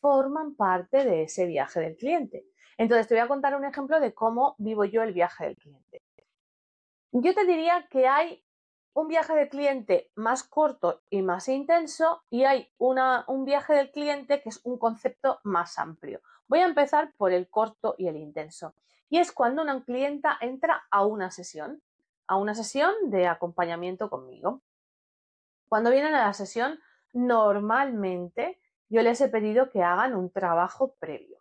forman 0.00 0.54
parte 0.54 1.04
de 1.04 1.22
ese 1.24 1.46
viaje 1.46 1.80
del 1.80 1.96
cliente. 1.96 2.46
Entonces 2.78 3.08
te 3.08 3.14
voy 3.14 3.22
a 3.22 3.28
contar 3.28 3.56
un 3.56 3.64
ejemplo 3.64 4.00
de 4.00 4.14
cómo 4.14 4.54
vivo 4.58 4.84
yo 4.84 5.02
el 5.02 5.12
viaje 5.12 5.44
del 5.44 5.56
cliente. 5.56 6.02
Yo 7.12 7.34
te 7.34 7.46
diría 7.46 7.86
que 7.90 8.06
hay 8.06 8.44
un 8.92 9.08
viaje 9.08 9.34
del 9.34 9.48
cliente 9.48 10.10
más 10.14 10.42
corto 10.42 11.02
y 11.10 11.22
más 11.22 11.48
intenso 11.48 12.22
y 12.30 12.44
hay 12.44 12.70
una, 12.78 13.24
un 13.28 13.44
viaje 13.44 13.74
del 13.74 13.90
cliente 13.90 14.40
que 14.40 14.48
es 14.48 14.60
un 14.64 14.78
concepto 14.78 15.40
más 15.42 15.78
amplio. 15.78 16.20
Voy 16.48 16.60
a 16.60 16.66
empezar 16.66 17.12
por 17.16 17.32
el 17.32 17.48
corto 17.48 17.94
y 17.98 18.08
el 18.08 18.16
intenso 18.16 18.74
y 19.08 19.18
es 19.18 19.32
cuando 19.32 19.62
una 19.62 19.82
clienta 19.84 20.36
entra 20.40 20.86
a 20.90 21.04
una 21.04 21.30
sesión, 21.30 21.82
a 22.26 22.36
una 22.36 22.54
sesión 22.54 22.92
de 23.04 23.26
acompañamiento 23.26 24.10
conmigo. 24.10 24.62
Cuando 25.68 25.90
vienen 25.90 26.14
a 26.14 26.26
la 26.26 26.32
sesión, 26.32 26.80
normalmente 27.12 28.60
yo 28.88 29.02
les 29.02 29.20
he 29.20 29.28
pedido 29.28 29.70
que 29.70 29.82
hagan 29.82 30.14
un 30.14 30.30
trabajo 30.30 30.94
previo. 30.98 31.38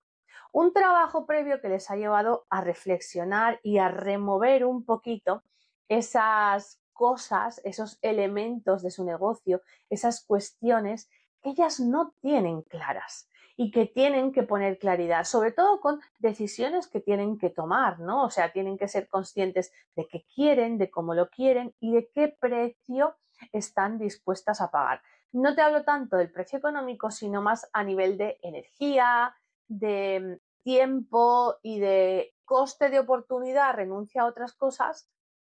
Un 0.51 0.73
trabajo 0.73 1.25
previo 1.25 1.61
que 1.61 1.69
les 1.69 1.91
ha 1.91 1.95
llevado 1.95 2.45
a 2.49 2.61
reflexionar 2.61 3.59
y 3.61 3.77
a 3.77 3.89
remover 3.89 4.65
un 4.65 4.85
poquito 4.85 5.43
esas 5.89 6.81
cosas, 6.93 7.61
esos 7.65 7.99
elementos 8.01 8.81
de 8.81 8.89
su 8.89 9.03
negocio, 9.03 9.61
esas 9.89 10.25
cuestiones 10.25 11.09
que 11.41 11.49
ellas 11.49 11.79
no 11.79 12.13
tienen 12.21 12.61
claras 12.61 13.29
y 13.57 13.71
que 13.71 13.85
tienen 13.85 14.31
que 14.31 14.43
poner 14.43 14.77
claridad, 14.77 15.24
sobre 15.24 15.51
todo 15.51 15.79
con 15.79 16.01
decisiones 16.19 16.88
que 16.88 17.00
tienen 17.00 17.38
que 17.38 17.50
tomar, 17.50 18.00
¿no? 18.00 18.25
O 18.25 18.29
sea, 18.29 18.51
tienen 18.51 18.77
que 18.77 18.88
ser 18.88 19.07
conscientes 19.07 19.71
de 19.95 20.07
qué 20.07 20.25
quieren, 20.33 20.77
de 20.77 20.89
cómo 20.89 21.13
lo 21.13 21.29
quieren 21.29 21.74
y 21.79 21.93
de 21.93 22.09
qué 22.13 22.35
precio 22.39 23.15
están 23.51 23.97
dispuestas 23.97 24.62
a 24.62 24.71
pagar. 24.71 25.01
No 25.31 25.55
te 25.55 25.62
hablo 25.62 25.83
tanto 25.83 26.17
del 26.17 26.31
precio 26.31 26.59
económico, 26.59 27.12
sino 27.12 27.41
más 27.41 27.69
a 27.74 27.83
nivel 27.83 28.17
de 28.17 28.39
energía, 28.41 29.35
de 29.67 30.39
tiempo 30.63 31.55
y 31.62 31.79
de 31.79 32.33
coste 32.43 32.89
de 32.89 33.00
oportunidad, 33.00 33.75
renuncia 33.75 34.21
a 34.21 34.25
otras 34.25 34.53
cosas 34.53 35.09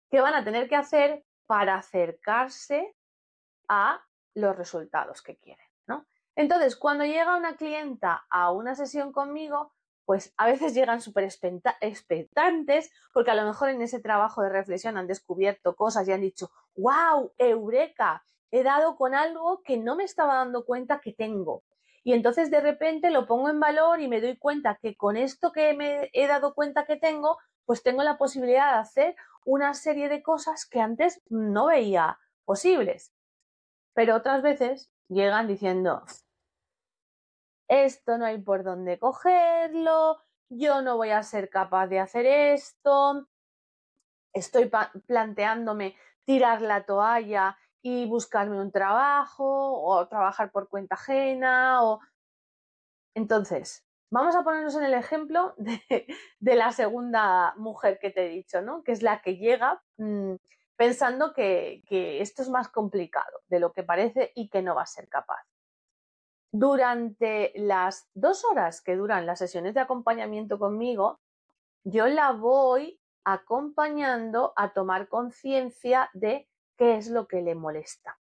que 0.10 0.22
van 0.22 0.34
a 0.34 0.44
tener 0.44 0.68
que 0.68 0.76
hacer 0.76 1.26
para 1.46 1.76
acercarse 1.76 2.96
a 3.68 4.02
los 4.34 4.56
resultados 4.56 5.22
que 5.22 5.38
quieren. 5.38 5.65
Entonces, 6.36 6.76
cuando 6.76 7.06
llega 7.06 7.38
una 7.38 7.56
clienta 7.56 8.26
a 8.30 8.52
una 8.52 8.76
sesión 8.76 9.12
conmigo, 9.12 9.72
pues 10.06 10.34
a 10.38 10.46
veces 10.46 10.74
llegan 10.74 11.02
súper 11.02 11.24
expectantes 11.24 12.92
porque 13.14 13.32
a 13.32 13.36
lo 13.36 13.46
mejor 13.46 13.70
en 13.70 13.82
ese 13.82 14.00
trabajo 14.00 14.44
de 14.44 14.50
reflexión 14.50 14.98
han 14.98 15.08
descubierto 15.08 15.76
cosas 15.76 16.08
y 16.08 16.12
han 16.12 16.22
dicho, 16.22 16.52
wow, 16.76 17.32
eureka, 17.38 18.24
he 18.52 18.64
dado 18.64 18.96
con 18.96 19.16
algo 19.16 19.62
que 19.64 19.78
no 19.78 19.96
me 19.96 20.04
estaba 20.04 20.36
dando 20.36 20.66
cuenta 20.66 21.00
que 21.00 21.14
tengo. 21.14 21.64
Y 22.04 22.14
entonces 22.14 22.52
de 22.52 22.62
repente 22.62 23.10
lo 23.10 23.26
pongo 23.26 23.50
en 23.50 23.60
valor 23.60 24.00
y 24.00 24.08
me 24.08 24.22
doy 24.22 24.38
cuenta 24.38 24.78
que 24.80 24.96
con 24.96 25.18
esto 25.18 25.52
que 25.52 25.74
me 25.74 26.12
he 26.14 26.28
dado 26.28 26.54
cuenta 26.54 26.86
que 26.86 26.98
tengo, 26.98 27.40
pues 27.66 27.82
tengo 27.82 28.04
la 28.04 28.20
posibilidad 28.20 28.74
de 28.74 28.80
hacer 28.80 29.16
una 29.44 29.74
serie 29.74 30.08
de 30.08 30.22
cosas 30.22 30.68
que 30.68 30.82
antes 30.82 31.22
no 31.30 31.66
veía 31.66 32.20
posibles. 32.46 33.12
Pero 33.94 34.16
otras 34.16 34.44
veces 34.44 34.92
llegan 35.08 35.48
diciendo, 35.48 36.04
esto 37.68 38.18
no 38.18 38.26
hay 38.26 38.38
por 38.40 38.64
dónde 38.64 39.00
cogerlo, 39.00 40.20
yo 40.50 40.82
no 40.82 40.98
voy 40.98 41.10
a 41.10 41.24
ser 41.24 41.50
capaz 41.50 41.88
de 41.88 42.00
hacer 42.00 42.26
esto, 42.26 43.28
estoy 44.34 44.72
planteándome 45.08 45.96
tirar 46.26 46.62
la 46.62 46.86
toalla 46.86 47.58
y 47.82 48.06
buscarme 48.06 48.60
un 48.60 48.72
trabajo 48.72 49.82
o 49.82 50.08
trabajar 50.08 50.52
por 50.52 50.70
cuenta 50.70 50.96
ajena 50.96 51.84
o 51.84 52.00
entonces 53.14 53.86
vamos 54.10 54.36
a 54.36 54.44
ponernos 54.44 54.76
en 54.76 54.84
el 54.84 54.94
ejemplo 54.94 55.56
de, 55.58 56.56
la 56.56 56.72
segunda 56.72 57.54
mujer 57.58 58.00
que 58.00 58.12
te 58.12 58.26
he 58.26 58.30
dicho, 58.30 58.62
¿no? 58.62 58.84
Que 58.84 58.92
es 58.92 59.02
la 59.02 59.22
que 59.22 59.38
llega 59.38 59.82
mm, 59.98 60.36
pensando 60.76 61.34
que 61.34 61.82
esto 62.22 62.42
es 62.42 62.50
más 62.50 62.70
complicado 62.70 63.42
de 63.48 63.60
lo 63.60 63.72
que 63.72 63.84
parece 63.84 64.32
y 64.36 64.50
que 64.50 64.62
no 64.62 64.76
va 64.76 64.84
a 64.84 64.88
ser 64.88 65.08
capaz. 65.08 65.44
Durante 66.52 67.52
las 67.56 68.10
dos 68.14 68.46
horas 68.46 68.82
que 68.82 68.96
duran 68.96 69.26
las 69.26 69.40
sesiones 69.40 69.74
de 69.74 69.82
acompañamiento 69.82 70.58
conmigo, 70.58 71.20
yo 71.84 72.08
la 72.08 72.32
voy 72.32 73.00
acompañando 73.24 74.54
a 74.56 74.74
tomar 74.74 75.08
conciencia 75.08 76.10
de 76.14 76.48
qué 76.78 76.98
es 76.98 77.10
lo 77.10 77.28
que 77.28 77.42
le 77.42 77.56
molesta, 77.56 78.20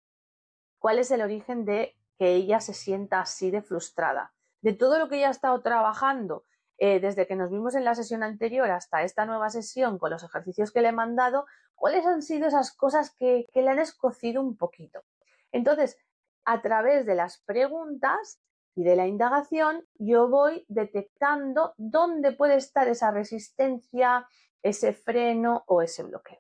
cuál 0.80 1.00
es 1.00 1.12
el 1.12 1.22
origen 1.22 1.66
de 1.66 1.96
que 2.18 2.36
ella 2.36 2.60
se 2.60 2.74
sienta 2.74 3.22
así 3.22 3.50
de 3.52 3.62
frustrada, 3.62 4.34
de 4.62 4.74
todo 4.74 5.00
lo 5.00 5.10
que 5.10 5.18
ella 5.18 5.30
ha 5.30 5.32
estado 5.32 5.62
trabajando 5.62 6.46
eh, 6.78 7.00
desde 7.00 7.28
que 7.28 7.36
nos 7.36 7.52
vimos 7.52 7.76
en 7.76 7.84
la 7.84 7.96
sesión 7.96 8.24
anterior 8.24 8.70
hasta 8.72 9.04
esta 9.04 9.26
nueva 9.26 9.50
sesión 9.50 9.98
con 10.00 10.12
los 10.12 10.24
ejercicios 10.24 10.72
que 10.72 10.82
le 10.82 10.90
he 10.90 10.92
mandado, 10.94 11.46
cuáles 11.76 12.06
han 12.06 12.22
sido 12.22 12.48
esas 12.48 12.72
cosas 12.76 13.14
que, 13.16 13.48
que 13.54 13.62
le 13.62 13.70
han 13.70 13.80
escocido 13.80 14.42
un 14.42 14.58
poquito. 14.58 15.04
Entonces, 15.52 15.98
a 16.46 16.62
través 16.62 17.06
de 17.06 17.16
las 17.16 17.42
preguntas 17.46 18.42
y 18.76 18.84
de 18.84 18.96
la 18.96 19.08
indagación, 19.08 19.86
yo 19.96 20.30
voy 20.30 20.66
detectando 20.68 21.74
dónde 21.78 22.32
puede 22.32 22.56
estar 22.56 22.88
esa 22.88 23.12
resistencia, 23.12 24.28
ese 24.62 24.94
freno 24.94 25.64
o 25.68 25.82
ese 25.82 26.04
bloqueo. 26.04 26.40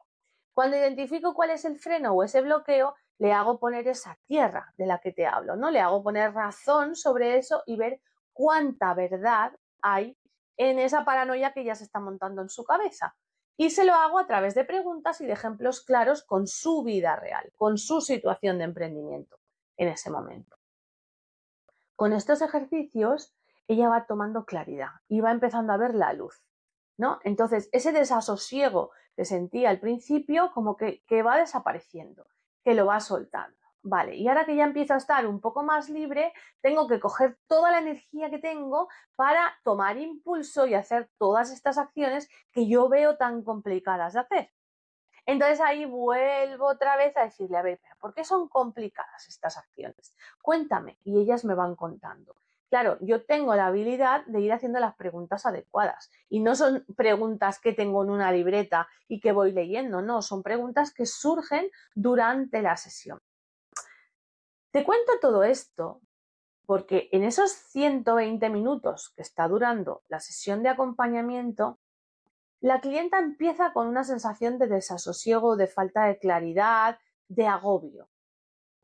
Cuando 0.53 0.77
identifico 0.77 1.33
cuál 1.33 1.51
es 1.51 1.65
el 1.65 1.77
freno 1.77 2.13
o 2.13 2.23
ese 2.23 2.41
bloqueo, 2.41 2.95
le 3.19 3.33
hago 3.33 3.59
poner 3.59 3.87
esa 3.87 4.17
tierra 4.27 4.73
de 4.77 4.85
la 4.85 4.99
que 4.99 5.11
te 5.11 5.27
hablo, 5.27 5.55
¿no? 5.55 5.69
Le 5.69 5.79
hago 5.79 6.03
poner 6.03 6.33
razón 6.33 6.95
sobre 6.95 7.37
eso 7.37 7.63
y 7.65 7.75
ver 7.75 8.01
cuánta 8.33 8.93
verdad 8.93 9.53
hay 9.81 10.17
en 10.57 10.79
esa 10.79 11.05
paranoia 11.05 11.53
que 11.53 11.63
ya 11.63 11.75
se 11.75 11.83
está 11.83 11.99
montando 11.99 12.41
en 12.41 12.49
su 12.49 12.63
cabeza. 12.63 13.15
Y 13.57 13.69
se 13.69 13.85
lo 13.85 13.93
hago 13.93 14.17
a 14.17 14.25
través 14.25 14.55
de 14.55 14.65
preguntas 14.65 15.21
y 15.21 15.25
de 15.25 15.33
ejemplos 15.33 15.83
claros 15.83 16.23
con 16.23 16.47
su 16.47 16.83
vida 16.83 17.15
real, 17.15 17.51
con 17.55 17.77
su 17.77 18.01
situación 18.01 18.57
de 18.57 18.63
emprendimiento 18.63 19.40
en 19.81 19.87
ese 19.87 20.11
momento. 20.11 20.57
Con 21.95 22.13
estos 22.13 22.43
ejercicios, 22.43 23.33
ella 23.67 23.89
va 23.89 24.05
tomando 24.05 24.45
claridad 24.45 24.91
y 25.07 25.21
va 25.21 25.31
empezando 25.31 25.73
a 25.73 25.77
ver 25.77 25.95
la 25.95 26.13
luz, 26.13 26.43
¿no? 26.97 27.19
Entonces, 27.23 27.67
ese 27.71 27.91
desasosiego 27.91 28.91
que 29.15 29.25
sentía 29.25 29.71
al 29.71 29.79
principio, 29.79 30.51
como 30.53 30.77
que, 30.77 31.03
que 31.07 31.23
va 31.23 31.37
desapareciendo, 31.37 32.27
que 32.63 32.75
lo 32.75 32.85
va 32.85 32.99
soltando. 32.99 33.57
Vale, 33.81 34.15
y 34.15 34.27
ahora 34.27 34.45
que 34.45 34.55
ya 34.55 34.65
empiezo 34.65 34.93
a 34.93 34.97
estar 34.97 35.25
un 35.25 35.41
poco 35.41 35.63
más 35.63 35.89
libre, 35.89 36.31
tengo 36.61 36.87
que 36.87 36.99
coger 36.99 37.39
toda 37.47 37.71
la 37.71 37.79
energía 37.79 38.29
que 38.29 38.37
tengo 38.37 38.87
para 39.15 39.55
tomar 39.63 39.97
impulso 39.97 40.67
y 40.67 40.75
hacer 40.75 41.09
todas 41.17 41.51
estas 41.51 41.79
acciones 41.79 42.29
que 42.51 42.67
yo 42.67 42.87
veo 42.87 43.17
tan 43.17 43.43
complicadas 43.43 44.13
de 44.13 44.19
hacer. 44.19 44.51
Entonces 45.25 45.61
ahí 45.61 45.85
vuelvo 45.85 46.67
otra 46.67 46.97
vez 46.97 47.15
a 47.17 47.23
decirle, 47.23 47.57
a 47.57 47.61
ver, 47.61 47.79
¿por 47.99 48.13
qué 48.13 48.23
son 48.23 48.47
complicadas 48.49 49.27
estas 49.27 49.57
acciones? 49.57 50.15
Cuéntame. 50.41 50.97
Y 51.03 51.19
ellas 51.19 51.45
me 51.45 51.53
van 51.53 51.75
contando. 51.75 52.35
Claro, 52.71 52.97
yo 53.01 53.25
tengo 53.25 53.53
la 53.53 53.67
habilidad 53.67 54.25
de 54.27 54.39
ir 54.39 54.53
haciendo 54.53 54.79
las 54.79 54.95
preguntas 54.95 55.45
adecuadas 55.45 56.09
y 56.29 56.39
no 56.39 56.55
son 56.55 56.85
preguntas 56.95 57.59
que 57.59 57.73
tengo 57.73 58.01
en 58.01 58.09
una 58.09 58.31
libreta 58.31 58.87
y 59.09 59.19
que 59.19 59.33
voy 59.33 59.51
leyendo, 59.51 60.01
no, 60.01 60.21
son 60.21 60.41
preguntas 60.41 60.93
que 60.93 61.05
surgen 61.05 61.69
durante 61.95 62.61
la 62.61 62.77
sesión. 62.77 63.19
Te 64.71 64.85
cuento 64.85 65.11
todo 65.19 65.43
esto 65.43 65.99
porque 66.65 67.09
en 67.11 67.25
esos 67.25 67.51
120 67.51 68.49
minutos 68.49 69.11
que 69.17 69.21
está 69.21 69.49
durando 69.49 70.03
la 70.07 70.21
sesión 70.21 70.63
de 70.63 70.69
acompañamiento, 70.69 71.77
la 72.61 72.79
clienta 72.79 73.17
empieza 73.17 73.73
con 73.73 73.87
una 73.87 74.03
sensación 74.03 74.59
de 74.59 74.67
desasosiego, 74.67 75.55
de 75.55 75.65
falta 75.65 76.05
de 76.05 76.19
claridad, 76.19 76.99
de 77.27 77.47
agobio. 77.47 78.07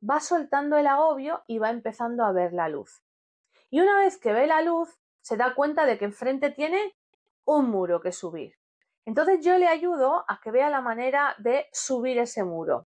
Va 0.07 0.19
soltando 0.19 0.77
el 0.77 0.87
agobio 0.87 1.43
y 1.45 1.59
va 1.59 1.69
empezando 1.69 2.25
a 2.25 2.31
ver 2.31 2.53
la 2.53 2.69
luz. 2.69 3.03
Y 3.69 3.79
una 3.79 3.99
vez 3.99 4.17
que 4.17 4.33
ve 4.33 4.47
la 4.47 4.63
luz, 4.63 4.99
se 5.21 5.37
da 5.37 5.53
cuenta 5.53 5.85
de 5.85 5.99
que 5.99 6.05
enfrente 6.05 6.49
tiene 6.49 6.95
un 7.45 7.69
muro 7.69 8.01
que 8.01 8.11
subir. 8.11 8.55
Entonces 9.05 9.45
yo 9.45 9.59
le 9.59 9.67
ayudo 9.67 10.25
a 10.27 10.39
que 10.41 10.49
vea 10.49 10.71
la 10.71 10.81
manera 10.81 11.35
de 11.37 11.67
subir 11.71 12.17
ese 12.17 12.43
muro. 12.43 12.87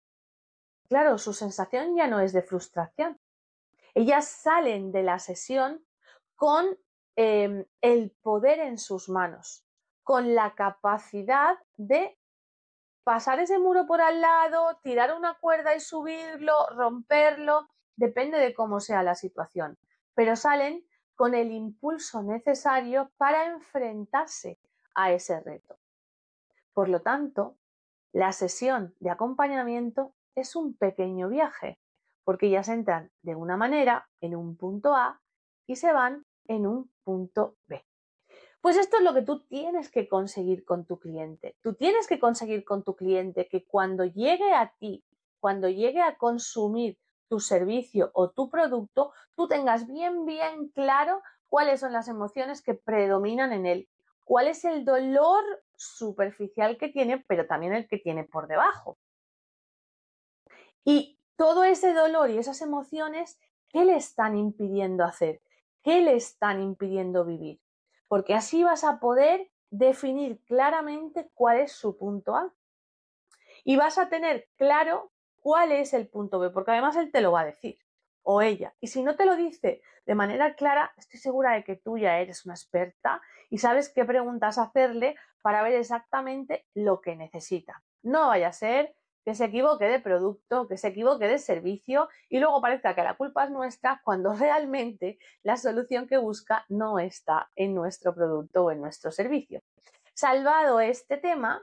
Claro, 0.88 1.19
su 1.19 1.33
sensación 1.33 1.97
ya 1.97 2.07
no 2.07 2.21
es 2.21 2.33
de 2.33 2.43
frustración. 2.43 3.19
Ellas 3.93 4.28
salen 4.28 4.93
de 4.93 5.02
la 5.02 5.19
sesión 5.19 5.85
con 6.37 6.78
em, 7.16 7.64
el 7.81 8.12
poder 8.23 8.61
en 8.61 8.78
sus 8.78 9.09
manos 9.09 9.65
con 10.06 10.36
la 10.36 10.54
capacidad 10.54 11.58
de 11.76 12.16
pasar 13.02 13.40
ese 13.40 13.58
muro 13.58 13.88
por 13.88 14.00
al 14.00 14.20
lado, 14.20 14.78
tirar 14.84 15.12
una 15.12 15.34
cuerda 15.34 15.75
y 15.75 15.80
subirlo, 15.80 16.52
romperlo, 16.76 17.68
depende 17.96 18.38
de 18.38 18.54
cómo 18.54 18.78
sea 18.78 19.02
la 19.02 19.16
situación, 19.16 19.76
pero 20.14 20.36
salen 20.36 20.86
con 21.16 21.34
el 21.34 21.50
impulso 21.50 22.22
necesario 22.22 23.10
para 23.16 23.46
enfrentarse 23.46 24.60
a 24.94 25.10
ese 25.10 25.40
reto. 25.40 25.76
Por 26.72 26.88
lo 26.88 27.02
tanto, 27.02 27.56
la 28.12 28.30
sesión 28.30 28.94
de 29.00 29.10
acompañamiento 29.10 30.14
es 30.36 30.54
un 30.54 30.76
pequeño 30.76 31.28
viaje, 31.28 31.80
porque 32.22 32.62
se 32.62 32.72
entran 32.75 33.10
de 33.22 33.34
una 33.34 33.56
manera 33.56 34.08
en 34.20 34.36
un 34.36 34.56
punto 34.56 34.94
A 34.94 35.20
y 35.66 35.75
se 35.75 35.92
van 35.92 36.25
en 36.46 36.68
un 36.68 36.92
punto 37.02 37.56
B. 37.66 37.84
Pues 38.66 38.78
esto 38.78 38.96
es 38.96 39.04
lo 39.04 39.14
que 39.14 39.23
tú 39.23 39.44
tienes 39.44 39.92
que 39.92 40.08
conseguir 40.08 40.64
con 40.64 40.87
tu 40.87 40.99
cliente. 40.99 41.56
Tú 41.62 41.75
tienes 41.75 42.08
que 42.08 42.18
conseguir 42.18 42.64
con 42.64 42.82
tu 42.82 42.96
cliente 42.96 43.46
que 43.46 43.64
cuando 43.64 44.04
llegue 44.04 44.52
a 44.52 44.75
ti, 44.80 45.04
cuando 45.38 45.68
llegue 45.68 46.02
a 46.02 46.16
consumir 46.18 46.99
tu 47.28 47.38
servicio 47.38 48.11
o 48.12 48.30
tu 48.30 48.50
producto, 48.50 49.12
tú 49.37 49.46
tengas 49.46 49.87
bien, 49.87 50.26
bien 50.26 50.66
claro 50.70 51.23
cuáles 51.49 51.78
son 51.78 51.92
las 51.92 52.08
emociones 52.08 52.61
que 52.61 52.75
predominan 52.75 53.52
en 53.52 53.66
él, 53.66 53.88
cuál 54.25 54.49
es 54.49 54.64
el 54.64 54.85
dolor 54.85 55.44
superficial 55.76 56.76
que 56.76 56.88
tiene, 56.88 57.25
pero 57.28 57.46
también 57.46 57.73
el 57.73 57.87
que 57.87 57.99
tiene 57.99 58.25
por 58.25 58.49
debajo. 58.49 58.99
Y 60.85 61.20
todo 61.37 61.62
ese 61.62 61.94
dolor 61.94 62.30
y 62.30 62.38
esas 62.38 62.61
emociones, 62.62 63.38
¿qué 63.68 63.85
le 63.85 63.94
están 63.94 64.37
impidiendo 64.37 65.04
hacer? 65.04 65.40
¿Qué 65.85 66.00
le 66.00 66.16
están 66.16 66.61
impidiendo 66.61 67.25
vivir? 67.25 67.61
Porque 68.08 68.34
así 68.34 68.64
vas 68.64 68.84
a 68.84 69.00
poder 69.00 69.50
definir 69.70 70.42
claramente 70.44 71.30
cuál 71.34 71.60
es 71.60 71.72
su 71.72 71.96
punto 71.96 72.36
A. 72.36 72.52
Y 73.64 73.76
vas 73.76 73.98
a 73.98 74.08
tener 74.08 74.48
claro 74.56 75.12
cuál 75.36 75.72
es 75.72 75.92
el 75.92 76.08
punto 76.08 76.38
B, 76.38 76.50
porque 76.50 76.70
además 76.70 76.96
él 76.96 77.10
te 77.10 77.20
lo 77.20 77.32
va 77.32 77.40
a 77.40 77.46
decir 77.46 77.78
o 78.22 78.42
ella. 78.42 78.75
Y 78.80 78.88
si 78.88 79.02
no 79.02 79.16
te 79.16 79.25
lo 79.25 79.36
dice 79.36 79.80
de 80.04 80.14
manera 80.14 80.54
clara, 80.54 80.92
estoy 80.96 81.20
segura 81.20 81.54
de 81.54 81.64
que 81.64 81.76
tú 81.76 81.98
ya 81.98 82.18
eres 82.18 82.44
una 82.44 82.54
experta 82.54 83.20
y 83.50 83.58
sabes 83.58 83.88
qué 83.88 84.04
preguntas 84.04 84.58
hacerle 84.58 85.16
para 85.42 85.62
ver 85.62 85.75
exactamente 85.75 86.66
lo 86.75 87.00
que 87.00 87.16
necesita. 87.16 87.82
No 88.02 88.28
vaya 88.28 88.48
a 88.48 88.52
ser 88.52 88.94
que 89.26 89.35
se 89.35 89.47
equivoque 89.47 89.87
de 89.87 89.99
producto, 89.99 90.68
que 90.68 90.76
se 90.76 90.87
equivoque 90.87 91.26
de 91.26 91.40
servicio 91.40 92.09
y 92.28 92.38
luego 92.38 92.61
parezca 92.61 92.95
que 92.95 93.02
la 93.02 93.16
culpa 93.16 93.42
es 93.42 93.50
nuestra 93.50 94.00
cuando 94.04 94.33
realmente 94.38 95.18
la 95.42 95.56
solución 95.56 96.06
que 96.06 96.16
busca 96.16 96.64
no 96.68 97.00
está 97.00 97.50
en 97.56 97.75
nuestro 97.75 98.14
producto 98.14 98.64
o 98.64 98.71
en 98.71 98.80
nuestro 98.80 99.11
servicio. 99.11 99.62
Salvado 100.14 100.78
este 100.78 101.16
tema, 101.16 101.61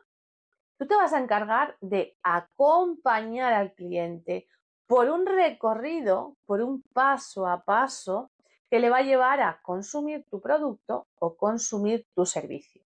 tú 0.78 0.88
te 0.88 0.96
vas 0.96 1.14
a 1.14 1.20
encargar 1.20 1.78
de 1.80 2.18
acompañar 2.22 3.54
al 3.54 3.74
cliente 3.74 4.46
por 4.86 5.10
un 5.10 5.26
recorrido, 5.26 6.36
por 6.46 6.62
un 6.62 6.84
paso 6.94 7.48
a 7.48 7.64
paso 7.64 8.34
que 8.70 8.82
le 8.82 8.90
va 8.90 8.98
a 8.98 9.04
llevar 9.04 9.40
a 9.40 9.62
consumir 9.62 10.26
tu 10.30 10.42
producto 10.42 11.08
o 11.18 11.38
consumir 11.38 12.06
tu 12.14 12.26
servicio. 12.26 12.84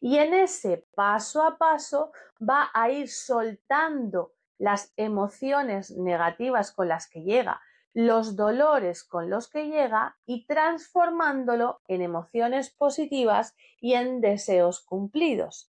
Y 0.00 0.18
en 0.18 0.34
ese 0.34 0.86
paso 0.94 1.42
a 1.42 1.58
paso 1.58 2.12
va 2.40 2.70
a 2.72 2.90
ir 2.90 3.08
soltando 3.08 4.32
las 4.58 4.92
emociones 4.96 5.90
negativas 5.90 6.72
con 6.72 6.88
las 6.88 7.08
que 7.08 7.22
llega, 7.22 7.60
los 7.94 8.36
dolores 8.36 9.02
con 9.04 9.30
los 9.30 9.48
que 9.48 9.66
llega 9.66 10.16
y 10.26 10.46
transformándolo 10.46 11.80
en 11.88 12.02
emociones 12.02 12.70
positivas 12.70 13.56
y 13.80 13.94
en 13.94 14.20
deseos 14.20 14.80
cumplidos. 14.84 15.72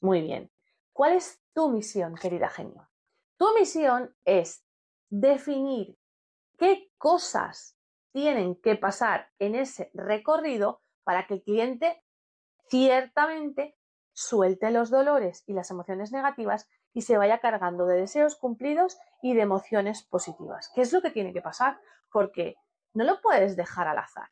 Muy 0.00 0.22
bien. 0.22 0.50
¿Cuál 0.92 1.14
es 1.14 1.40
tu 1.52 1.68
misión, 1.68 2.14
querida 2.14 2.48
genio? 2.48 2.90
Tu 3.36 3.46
misión 3.54 4.14
es 4.24 4.64
definir 5.08 5.96
qué 6.58 6.90
cosas 6.98 7.76
tienen 8.12 8.56
que 8.56 8.76
pasar 8.76 9.30
en 9.38 9.54
ese 9.54 9.90
recorrido 9.94 10.82
para 11.04 11.26
que 11.26 11.34
el 11.34 11.42
cliente 11.42 12.02
ciertamente 12.70 13.76
suelte 14.12 14.70
los 14.70 14.90
dolores 14.90 15.42
y 15.46 15.52
las 15.52 15.70
emociones 15.70 16.12
negativas 16.12 16.68
y 16.92 17.02
se 17.02 17.18
vaya 17.18 17.38
cargando 17.38 17.86
de 17.86 17.96
deseos 18.00 18.36
cumplidos 18.36 18.98
y 19.22 19.34
de 19.34 19.42
emociones 19.42 20.02
positivas. 20.02 20.70
¿Qué 20.74 20.82
es 20.82 20.92
lo 20.92 21.02
que 21.02 21.10
tiene 21.10 21.32
que 21.32 21.42
pasar? 21.42 21.78
Porque 22.12 22.56
no 22.94 23.04
lo 23.04 23.20
puedes 23.20 23.56
dejar 23.56 23.88
al 23.88 23.98
azar. 23.98 24.28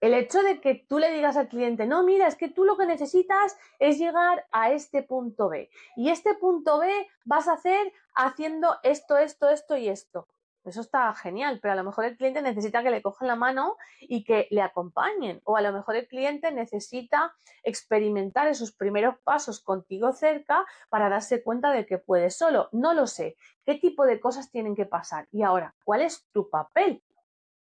El 0.00 0.14
hecho 0.14 0.42
de 0.42 0.60
que 0.60 0.86
tú 0.88 0.98
le 0.98 1.12
digas 1.12 1.36
al 1.36 1.48
cliente, 1.48 1.86
no, 1.86 2.02
mira, 2.02 2.26
es 2.26 2.34
que 2.34 2.48
tú 2.48 2.64
lo 2.64 2.78
que 2.78 2.86
necesitas 2.86 3.56
es 3.78 3.98
llegar 3.98 4.46
a 4.50 4.70
este 4.72 5.02
punto 5.02 5.50
B. 5.50 5.68
Y 5.94 6.08
este 6.08 6.34
punto 6.34 6.78
B 6.78 6.90
vas 7.24 7.48
a 7.48 7.52
hacer 7.52 7.92
haciendo 8.14 8.78
esto, 8.82 9.18
esto, 9.18 9.50
esto 9.50 9.76
y 9.76 9.88
esto. 9.88 10.26
Eso 10.64 10.82
está 10.82 11.12
genial, 11.14 11.58
pero 11.62 11.72
a 11.72 11.76
lo 11.76 11.84
mejor 11.84 12.04
el 12.04 12.16
cliente 12.16 12.42
necesita 12.42 12.82
que 12.82 12.90
le 12.90 13.00
cojan 13.00 13.28
la 13.28 13.36
mano 13.36 13.76
y 14.00 14.24
que 14.24 14.46
le 14.50 14.60
acompañen. 14.60 15.40
O 15.44 15.56
a 15.56 15.62
lo 15.62 15.72
mejor 15.72 15.96
el 15.96 16.06
cliente 16.06 16.52
necesita 16.52 17.34
experimentar 17.62 18.46
esos 18.46 18.72
primeros 18.72 19.16
pasos 19.24 19.60
contigo 19.60 20.12
cerca 20.12 20.66
para 20.90 21.08
darse 21.08 21.42
cuenta 21.42 21.70
de 21.70 21.86
que 21.86 21.96
puede 21.96 22.30
solo. 22.30 22.68
No 22.72 22.92
lo 22.92 23.06
sé. 23.06 23.36
¿Qué 23.64 23.76
tipo 23.76 24.04
de 24.04 24.20
cosas 24.20 24.50
tienen 24.50 24.76
que 24.76 24.84
pasar? 24.84 25.28
Y 25.32 25.42
ahora, 25.42 25.74
¿cuál 25.82 26.02
es 26.02 26.28
tu 26.30 26.50
papel 26.50 27.02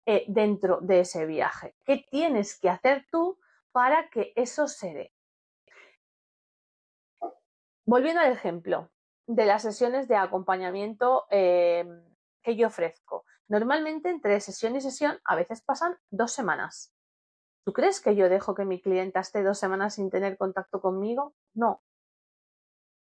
eh, 0.06 0.26
dentro 0.28 0.80
de 0.82 1.00
ese 1.00 1.26
viaje? 1.26 1.76
¿Qué 1.86 2.06
tienes 2.12 2.60
que 2.60 2.70
hacer 2.70 3.08
tú 3.10 3.40
para 3.72 4.08
que 4.10 4.34
eso 4.36 4.68
se 4.68 4.94
dé? 4.94 5.14
Volviendo 7.86 8.22
al 8.22 8.32
ejemplo 8.32 8.92
de 9.26 9.46
las 9.46 9.64
sesiones 9.64 10.08
de 10.08 10.16
acompañamiento. 10.16 11.26
Eh, 11.32 11.86
que 12.44 12.56
yo 12.56 12.68
ofrezco. 12.68 13.26
Normalmente 13.48 14.10
entre 14.10 14.40
sesión 14.40 14.76
y 14.76 14.82
sesión 14.82 15.20
a 15.26 15.36
veces 15.36 15.62
pasan 15.62 15.98
dos 16.10 16.32
semanas. 16.32 16.94
¿Tú 17.64 17.72
crees 17.72 18.01
que 18.01 18.16
yo 18.16 18.29
dejo 18.29 18.56
que 18.56 18.66
mi 18.66 18.82
clienta 18.82 19.22
esté 19.22 19.42
dos 19.42 19.58
semanas 19.58 19.96
sin 19.96 20.10
tener 20.10 20.38
contacto 20.38 20.82
conmigo? 20.82 21.34
No. 21.53 21.82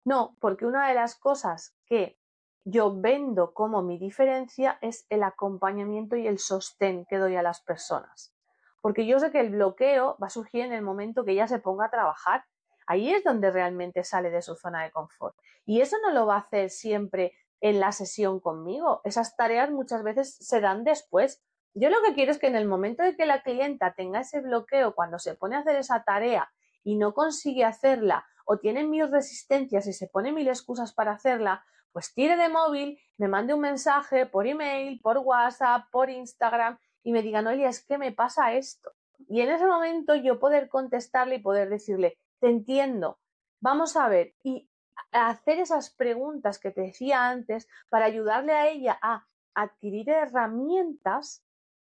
No, 0.05 0.35
porque 0.39 0.65
una 0.65 0.87
de 0.87 0.93
las 0.93 1.15
cosas 1.15 1.75
que 1.85 2.19
yo 2.63 2.99
vendo 2.99 3.53
como 3.53 3.81
mi 3.81 3.97
diferencia 3.97 4.77
es 4.81 5.05
el 5.09 5.23
acompañamiento 5.23 6.15
y 6.15 6.27
el 6.27 6.37
sostén 6.37 7.05
que 7.05 7.17
doy 7.17 7.35
a 7.35 7.41
las 7.41 7.61
personas. 7.61 8.33
Porque 8.81 9.05
yo 9.05 9.19
sé 9.19 9.31
que 9.31 9.39
el 9.39 9.51
bloqueo 9.51 10.17
va 10.21 10.27
a 10.27 10.31
surgir 10.31 10.65
en 10.65 10.73
el 10.73 10.81
momento 10.81 11.23
que 11.23 11.31
ella 11.31 11.47
se 11.47 11.59
ponga 11.59 11.85
a 11.85 11.91
trabajar. 11.91 12.45
Ahí 12.87 13.13
es 13.13 13.23
donde 13.23 13.51
realmente 13.51 14.03
sale 14.03 14.29
de 14.29 14.41
su 14.41 14.55
zona 14.55 14.83
de 14.83 14.91
confort. 14.91 15.35
Y 15.65 15.81
eso 15.81 15.97
no 16.01 16.11
lo 16.11 16.25
va 16.25 16.35
a 16.35 16.39
hacer 16.39 16.69
siempre 16.69 17.33
en 17.61 17.79
la 17.79 17.91
sesión 17.91 18.39
conmigo. 18.39 19.01
Esas 19.03 19.35
tareas 19.35 19.71
muchas 19.71 20.03
veces 20.03 20.35
se 20.39 20.59
dan 20.59 20.83
después. 20.83 21.41
Yo 21.73 21.89
lo 21.89 22.01
que 22.01 22.13
quiero 22.13 22.31
es 22.31 22.39
que 22.39 22.47
en 22.47 22.55
el 22.55 22.67
momento 22.67 23.03
de 23.03 23.15
que 23.15 23.25
la 23.25 23.43
clienta 23.43 23.93
tenga 23.93 24.21
ese 24.21 24.41
bloqueo 24.41 24.93
cuando 24.93 25.19
se 25.19 25.35
pone 25.35 25.55
a 25.55 25.59
hacer 25.59 25.77
esa 25.77 26.03
tarea 26.03 26.51
y 26.83 26.97
no 26.97 27.13
consigue 27.13 27.63
hacerla 27.63 28.25
o 28.45 28.57
tiene 28.57 28.83
mil 28.83 29.09
resistencias 29.09 29.87
y 29.87 29.93
se 29.93 30.07
pone 30.07 30.31
mil 30.31 30.47
excusas 30.47 30.93
para 30.93 31.13
hacerla, 31.13 31.63
pues 31.93 32.13
tire 32.13 32.35
de 32.35 32.49
móvil, 32.49 32.99
me 33.17 33.27
mande 33.27 33.53
un 33.53 33.61
mensaje 33.61 34.25
por 34.25 34.47
email, 34.47 34.99
por 35.01 35.19
WhatsApp, 35.19 35.85
por 35.91 36.09
Instagram 36.09 36.77
y 37.03 37.11
me 37.11 37.21
diga, 37.21 37.41
oye, 37.47 37.65
es 37.65 37.85
que 37.85 37.97
me 37.97 38.11
pasa 38.11 38.53
esto. 38.53 38.91
Y 39.27 39.41
en 39.41 39.49
ese 39.49 39.65
momento 39.65 40.15
yo 40.15 40.39
poder 40.39 40.67
contestarle 40.67 41.35
y 41.35 41.41
poder 41.41 41.69
decirle, 41.69 42.17
te 42.39 42.49
entiendo, 42.49 43.19
vamos 43.59 43.95
a 43.95 44.09
ver, 44.09 44.33
y 44.43 44.70
hacer 45.11 45.59
esas 45.59 45.89
preguntas 45.89 46.59
que 46.59 46.71
te 46.71 46.81
decía 46.81 47.29
antes 47.29 47.67
para 47.89 48.05
ayudarle 48.05 48.53
a 48.53 48.67
ella 48.69 48.97
a 49.01 49.27
adquirir 49.53 50.09
herramientas 50.09 51.43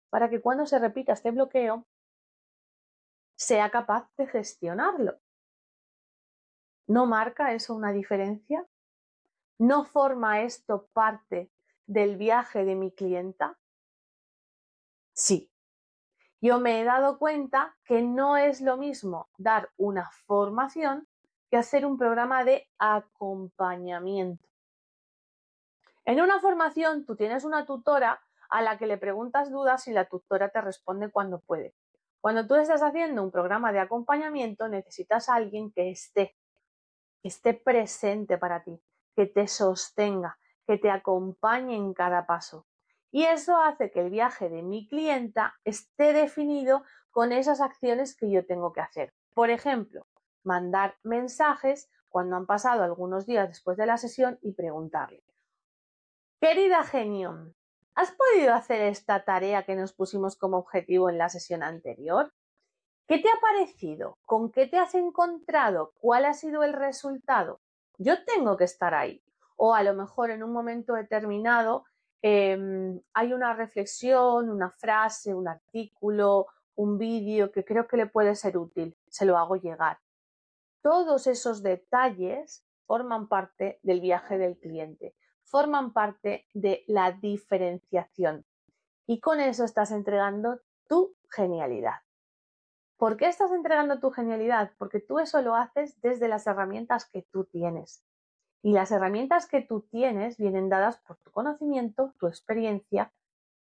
para 0.09 0.29
que 0.29 0.41
cuando 0.41 0.65
se 0.65 0.79
repita 0.79 1.13
este 1.13 1.31
bloqueo 1.31 1.87
sea 3.35 3.69
capaz 3.71 4.09
de 4.17 4.27
gestionarlo. 4.27 5.19
¿No 6.87 7.05
marca 7.05 7.53
eso 7.53 7.73
una 7.75 7.91
diferencia? 7.91 8.67
¿No 9.57 9.85
forma 9.85 10.41
esto 10.41 10.87
parte 10.93 11.51
del 11.85 12.17
viaje 12.17 12.65
de 12.65 12.75
mi 12.75 12.91
clienta? 12.91 13.57
Sí. 15.13 15.51
Yo 16.41 16.59
me 16.59 16.81
he 16.81 16.83
dado 16.83 17.19
cuenta 17.19 17.77
que 17.83 18.01
no 18.01 18.35
es 18.35 18.61
lo 18.61 18.77
mismo 18.77 19.29
dar 19.37 19.71
una 19.77 20.09
formación 20.25 21.07
que 21.51 21.57
hacer 21.57 21.85
un 21.85 21.97
programa 21.97 22.45
de 22.45 22.69
acompañamiento. 22.79 24.47
En 26.05 26.21
una 26.21 26.39
formación 26.39 27.05
tú 27.05 27.17
tienes 27.17 27.43
una 27.43 27.65
tutora 27.65 28.21
a 28.49 28.61
la 28.61 28.77
que 28.77 28.87
le 28.87 28.97
preguntas 28.97 29.51
dudas 29.51 29.85
y 29.89 29.91
la 29.91 30.05
tutora 30.05 30.47
te 30.47 30.61
responde 30.61 31.11
cuando 31.11 31.41
puede. 31.41 31.75
Cuando 32.21 32.47
tú 32.47 32.55
estás 32.55 32.81
haciendo 32.81 33.21
un 33.21 33.31
programa 33.31 33.73
de 33.73 33.79
acompañamiento 33.79 34.69
necesitas 34.69 35.27
a 35.27 35.35
alguien 35.35 35.73
que 35.73 35.91
esté, 35.91 36.37
que 37.21 37.27
esté 37.27 37.53
presente 37.53 38.37
para 38.37 38.63
ti, 38.63 38.81
que 39.13 39.25
te 39.25 39.45
sostenga, 39.47 40.39
que 40.65 40.77
te 40.77 40.89
acompañe 40.89 41.75
en 41.75 41.93
cada 41.93 42.25
paso. 42.25 42.65
Y 43.11 43.25
eso 43.25 43.57
hace 43.57 43.91
que 43.91 43.99
el 43.99 44.09
viaje 44.09 44.49
de 44.49 44.63
mi 44.63 44.87
clienta 44.87 45.55
esté 45.65 46.13
definido 46.13 46.83
con 47.09 47.33
esas 47.33 47.59
acciones 47.59 48.15
que 48.15 48.31
yo 48.31 48.45
tengo 48.45 48.71
que 48.71 48.79
hacer. 48.79 49.13
Por 49.33 49.49
ejemplo, 49.49 50.05
mandar 50.43 50.95
mensajes 51.03 51.89
cuando 52.09 52.35
han 52.35 52.45
pasado 52.45 52.83
algunos 52.83 53.25
días 53.25 53.47
después 53.47 53.77
de 53.77 53.85
la 53.85 53.97
sesión 53.97 54.37
y 54.41 54.53
preguntarle, 54.53 55.23
querida 56.39 56.83
genio, 56.83 57.53
¿has 57.95 58.11
podido 58.11 58.53
hacer 58.53 58.81
esta 58.81 59.23
tarea 59.23 59.63
que 59.63 59.75
nos 59.75 59.93
pusimos 59.93 60.35
como 60.35 60.57
objetivo 60.57 61.09
en 61.09 61.17
la 61.17 61.29
sesión 61.29 61.63
anterior? 61.63 62.33
¿Qué 63.07 63.19
te 63.19 63.29
ha 63.29 63.39
parecido? 63.41 64.17
¿Con 64.25 64.51
qué 64.51 64.67
te 64.67 64.77
has 64.77 64.95
encontrado? 64.95 65.93
¿Cuál 65.99 66.25
ha 66.25 66.33
sido 66.33 66.63
el 66.63 66.73
resultado? 66.73 67.59
Yo 67.97 68.23
tengo 68.23 68.55
que 68.57 68.63
estar 68.63 68.93
ahí. 68.93 69.21
O 69.57 69.75
a 69.75 69.83
lo 69.83 69.93
mejor 69.93 70.31
en 70.31 70.43
un 70.43 70.53
momento 70.53 70.93
determinado 70.93 71.83
em, 72.21 73.01
hay 73.13 73.33
una 73.33 73.53
reflexión, 73.53 74.49
una 74.49 74.69
frase, 74.71 75.33
un 75.33 75.47
artículo, 75.47 76.47
un 76.75 76.97
vídeo 76.97 77.51
que 77.51 77.65
creo 77.65 77.87
que 77.87 77.97
le 77.97 78.05
puede 78.05 78.33
ser 78.35 78.57
útil. 78.57 78.97
Se 79.09 79.25
lo 79.25 79.37
hago 79.37 79.55
llegar. 79.57 79.99
Todos 80.81 81.27
esos 81.27 81.61
detalles 81.61 82.65
forman 82.87 83.27
parte 83.27 83.79
del 83.83 84.01
viaje 84.01 84.39
del 84.39 84.57
cliente, 84.57 85.15
forman 85.43 85.93
parte 85.93 86.47
de 86.53 86.83
la 86.87 87.11
diferenciación. 87.11 88.45
Y 89.05 89.19
con 89.19 89.39
eso 89.39 89.63
estás 89.63 89.91
entregando 89.91 90.59
tu 90.87 91.15
genialidad. 91.29 92.01
¿Por 92.97 93.15
qué 93.15 93.27
estás 93.27 93.51
entregando 93.51 93.99
tu 93.99 94.09
genialidad? 94.09 94.71
Porque 94.79 94.99
tú 94.99 95.19
eso 95.19 95.41
lo 95.41 95.55
haces 95.55 96.01
desde 96.01 96.27
las 96.27 96.47
herramientas 96.47 97.07
que 97.07 97.27
tú 97.31 97.45
tienes. 97.45 98.03
Y 98.63 98.73
las 98.73 98.91
herramientas 98.91 99.47
que 99.47 99.61
tú 99.61 99.81
tienes 99.81 100.37
vienen 100.37 100.67
dadas 100.67 100.97
por 100.97 101.17
tu 101.17 101.31
conocimiento, 101.31 102.13
tu 102.19 102.27
experiencia 102.27 103.13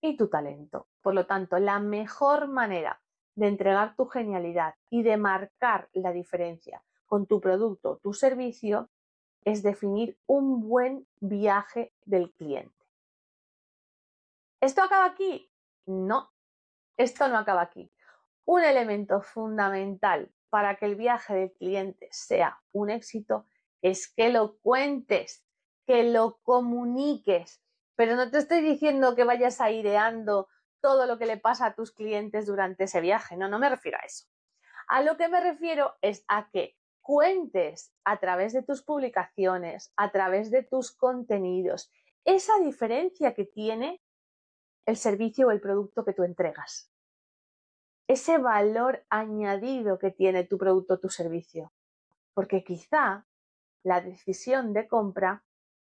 y 0.01 0.17
tu 0.17 0.27
talento. 0.27 0.87
Por 1.01 1.15
lo 1.15 1.25
tanto, 1.25 1.57
la 1.57 1.79
mejor 1.79 2.47
manera 2.47 3.01
de 3.35 3.47
entregar 3.47 3.95
tu 3.95 4.05
genialidad 4.05 4.75
y 4.89 5.01
de 5.03 5.17
marcar 5.17 5.89
la 5.93 6.11
diferencia 6.11 6.83
con 7.11 7.27
tu 7.27 7.41
producto, 7.41 7.99
tu 8.01 8.13
servicio, 8.13 8.89
es 9.43 9.63
definir 9.63 10.17
un 10.27 10.61
buen 10.61 11.05
viaje 11.19 11.93
del 12.05 12.31
cliente. 12.31 12.85
¿Esto 14.61 14.81
acaba 14.81 15.07
aquí? 15.07 15.51
No, 15.85 16.31
esto 16.95 17.27
no 17.27 17.37
acaba 17.37 17.63
aquí. 17.63 17.91
Un 18.45 18.63
elemento 18.63 19.21
fundamental 19.21 20.31
para 20.49 20.77
que 20.77 20.85
el 20.85 20.95
viaje 20.95 21.33
del 21.33 21.51
cliente 21.51 22.07
sea 22.11 22.61
un 22.71 22.89
éxito 22.89 23.45
es 23.81 24.07
que 24.13 24.29
lo 24.29 24.57
cuentes, 24.59 25.45
que 25.85 26.03
lo 26.03 26.39
comuniques. 26.43 27.61
Pero 27.97 28.15
no 28.15 28.31
te 28.31 28.37
estoy 28.37 28.61
diciendo 28.61 29.17
que 29.17 29.25
vayas 29.25 29.59
aireando 29.59 30.47
todo 30.79 31.05
lo 31.05 31.17
que 31.17 31.25
le 31.25 31.35
pasa 31.35 31.65
a 31.65 31.75
tus 31.75 31.91
clientes 31.91 32.45
durante 32.45 32.85
ese 32.85 33.01
viaje. 33.01 33.35
No, 33.35 33.49
no 33.49 33.59
me 33.59 33.67
refiero 33.67 33.97
a 34.01 34.05
eso. 34.05 34.27
A 34.87 35.01
lo 35.01 35.17
que 35.17 35.27
me 35.27 35.41
refiero 35.41 35.97
es 35.99 36.23
a 36.29 36.49
que 36.51 36.77
cuentes 37.01 37.93
a 38.03 38.19
través 38.19 38.53
de 38.53 38.63
tus 38.63 38.83
publicaciones, 38.83 39.91
a 39.95 40.11
través 40.11 40.51
de 40.51 40.63
tus 40.63 40.91
contenidos, 40.91 41.91
esa 42.25 42.59
diferencia 42.59 43.33
que 43.33 43.45
tiene 43.45 44.01
el 44.85 44.97
servicio 44.97 45.47
o 45.47 45.51
el 45.51 45.61
producto 45.61 46.05
que 46.05 46.13
tú 46.13 46.23
entregas. 46.23 46.91
Ese 48.07 48.37
valor 48.37 49.05
añadido 49.09 49.97
que 49.97 50.11
tiene 50.11 50.43
tu 50.43 50.57
producto 50.57 50.95
o 50.95 50.99
tu 50.99 51.09
servicio. 51.09 51.71
Porque 52.33 52.63
quizá 52.63 53.25
la 53.83 54.01
decisión 54.01 54.73
de 54.73 54.87
compra 54.87 55.43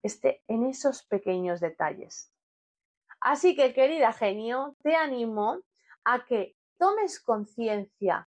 esté 0.04 0.44
en 0.48 0.66
esos 0.66 1.04
pequeños 1.04 1.60
detalles. 1.60 2.32
Así 3.20 3.56
que, 3.56 3.74
querida 3.74 4.12
genio, 4.12 4.76
te 4.84 4.96
animo 4.96 5.62
a 6.04 6.26
que 6.26 6.56
tomes 6.78 7.22
conciencia 7.22 8.28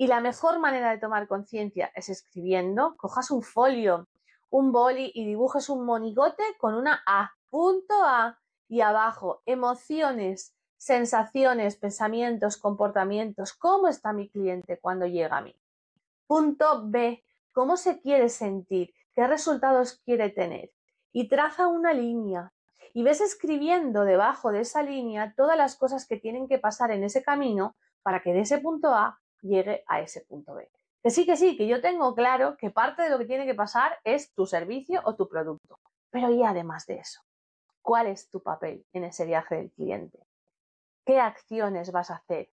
y 0.00 0.06
la 0.06 0.22
mejor 0.22 0.60
manera 0.60 0.92
de 0.92 0.96
tomar 0.96 1.28
conciencia 1.28 1.92
es 1.94 2.08
escribiendo, 2.08 2.96
cojas 2.96 3.30
un 3.30 3.42
folio, 3.42 4.08
un 4.48 4.72
boli 4.72 5.12
y 5.14 5.26
dibujes 5.26 5.68
un 5.68 5.84
monigote 5.84 6.42
con 6.56 6.72
una 6.72 7.02
A, 7.06 7.32
punto 7.50 8.02
A 8.02 8.40
y 8.66 8.80
abajo, 8.80 9.42
emociones, 9.44 10.56
sensaciones, 10.78 11.76
pensamientos, 11.76 12.56
comportamientos, 12.56 13.52
cómo 13.52 13.88
está 13.88 14.14
mi 14.14 14.30
cliente 14.30 14.78
cuando 14.78 15.04
llega 15.04 15.36
a 15.36 15.42
mí. 15.42 15.54
Punto 16.26 16.84
B, 16.86 17.22
cómo 17.52 17.76
se 17.76 18.00
quiere 18.00 18.30
sentir, 18.30 18.94
qué 19.14 19.26
resultados 19.26 20.00
quiere 20.02 20.30
tener. 20.30 20.72
Y 21.12 21.28
traza 21.28 21.66
una 21.66 21.92
línea. 21.92 22.54
Y 22.94 23.02
ves 23.02 23.20
escribiendo 23.20 24.04
debajo 24.04 24.50
de 24.50 24.60
esa 24.60 24.82
línea 24.82 25.34
todas 25.36 25.58
las 25.58 25.76
cosas 25.76 26.06
que 26.06 26.16
tienen 26.16 26.48
que 26.48 26.58
pasar 26.58 26.90
en 26.90 27.04
ese 27.04 27.22
camino 27.22 27.76
para 28.02 28.22
que 28.22 28.32
de 28.32 28.40
ese 28.40 28.56
punto 28.60 28.94
A 28.94 29.20
llegue 29.42 29.84
a 29.86 30.00
ese 30.00 30.22
punto 30.22 30.54
B. 30.54 30.68
Que 31.02 31.10
sí, 31.10 31.24
que 31.24 31.36
sí, 31.36 31.56
que 31.56 31.66
yo 31.66 31.80
tengo 31.80 32.14
claro 32.14 32.56
que 32.56 32.70
parte 32.70 33.02
de 33.02 33.10
lo 33.10 33.18
que 33.18 33.24
tiene 33.24 33.46
que 33.46 33.54
pasar 33.54 33.98
es 34.04 34.32
tu 34.34 34.46
servicio 34.46 35.00
o 35.04 35.16
tu 35.16 35.28
producto. 35.28 35.78
Pero 36.10 36.30
y 36.30 36.42
además 36.42 36.86
de 36.86 36.96
eso, 36.96 37.22
¿cuál 37.80 38.06
es 38.08 38.28
tu 38.28 38.42
papel 38.42 38.84
en 38.92 39.04
ese 39.04 39.24
viaje 39.24 39.56
del 39.56 39.70
cliente? 39.72 40.18
¿Qué 41.06 41.18
acciones 41.18 41.92
vas 41.92 42.10
a 42.10 42.16
hacer? 42.16 42.50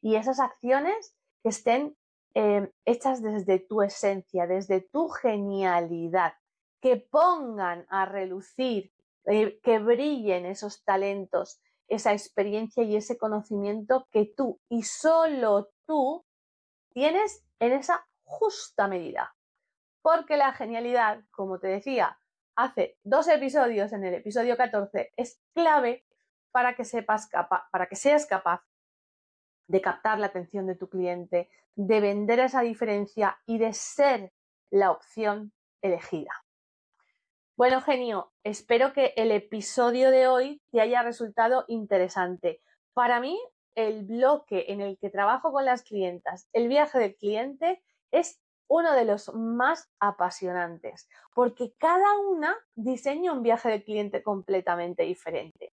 Y 0.00 0.16
esas 0.16 0.40
acciones 0.40 1.14
que 1.42 1.50
estén 1.50 1.96
eh, 2.34 2.70
hechas 2.84 3.22
desde 3.22 3.60
tu 3.60 3.82
esencia, 3.82 4.46
desde 4.46 4.80
tu 4.80 5.08
genialidad, 5.08 6.34
que 6.80 6.96
pongan 6.96 7.86
a 7.88 8.06
relucir, 8.06 8.92
eh, 9.26 9.60
que 9.62 9.78
brillen 9.78 10.46
esos 10.46 10.82
talentos, 10.84 11.60
esa 11.88 12.12
experiencia 12.12 12.82
y 12.82 12.96
ese 12.96 13.16
conocimiento 13.16 14.08
que 14.10 14.26
tú 14.26 14.60
y 14.68 14.82
solo 14.82 15.70
tú 15.86 16.23
tienes 16.94 17.44
en 17.58 17.72
esa 17.72 18.06
justa 18.22 18.88
medida. 18.88 19.34
Porque 20.00 20.36
la 20.36 20.52
genialidad, 20.52 21.24
como 21.30 21.58
te 21.58 21.68
decía 21.68 22.18
hace 22.56 22.96
dos 23.02 23.28
episodios, 23.28 23.92
en 23.92 24.04
el 24.04 24.14
episodio 24.14 24.56
14, 24.56 25.12
es 25.16 25.42
clave 25.54 26.06
para 26.52 26.76
que, 26.76 26.84
sepas 26.84 27.28
para 27.72 27.86
que 27.86 27.96
seas 27.96 28.26
capaz 28.26 28.62
de 29.66 29.80
captar 29.80 30.18
la 30.18 30.26
atención 30.26 30.66
de 30.66 30.76
tu 30.76 30.88
cliente, 30.88 31.50
de 31.74 32.00
vender 32.00 32.38
esa 32.38 32.60
diferencia 32.60 33.38
y 33.44 33.58
de 33.58 33.72
ser 33.72 34.32
la 34.70 34.92
opción 34.92 35.52
elegida. 35.82 36.30
Bueno, 37.56 37.80
genio, 37.80 38.32
espero 38.44 38.92
que 38.92 39.14
el 39.16 39.30
episodio 39.32 40.10
de 40.10 40.26
hoy 40.26 40.62
te 40.70 40.80
haya 40.80 41.02
resultado 41.02 41.64
interesante. 41.68 42.60
Para 42.92 43.20
mí 43.20 43.40
el 43.74 44.04
bloque 44.04 44.66
en 44.68 44.80
el 44.80 44.98
que 44.98 45.10
trabajo 45.10 45.52
con 45.52 45.64
las 45.64 45.82
clientas, 45.82 46.48
el 46.52 46.68
viaje 46.68 46.98
del 46.98 47.16
cliente, 47.16 47.82
es 48.10 48.40
uno 48.68 48.94
de 48.94 49.04
los 49.04 49.34
más 49.34 49.90
apasionantes, 50.00 51.08
porque 51.34 51.74
cada 51.78 52.18
una 52.18 52.56
diseña 52.74 53.32
un 53.32 53.42
viaje 53.42 53.68
del 53.68 53.84
cliente 53.84 54.22
completamente 54.22 55.02
diferente. 55.02 55.72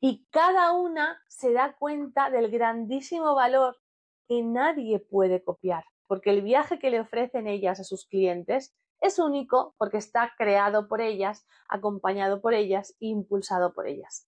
Y 0.00 0.26
cada 0.30 0.72
una 0.72 1.22
se 1.28 1.52
da 1.52 1.76
cuenta 1.76 2.30
del 2.30 2.50
grandísimo 2.50 3.34
valor 3.34 3.76
que 4.26 4.42
nadie 4.42 4.98
puede 4.98 5.42
copiar, 5.42 5.84
porque 6.06 6.30
el 6.30 6.42
viaje 6.42 6.78
que 6.78 6.90
le 6.90 7.00
ofrecen 7.00 7.46
ellas 7.46 7.80
a 7.80 7.84
sus 7.84 8.06
clientes 8.06 8.74
es 9.00 9.18
único 9.18 9.74
porque 9.76 9.98
está 9.98 10.32
creado 10.38 10.88
por 10.88 11.00
ellas, 11.02 11.46
acompañado 11.68 12.40
por 12.40 12.54
ellas 12.54 12.92
e 13.00 13.08
impulsado 13.08 13.74
por 13.74 13.86
ellas. 13.86 14.26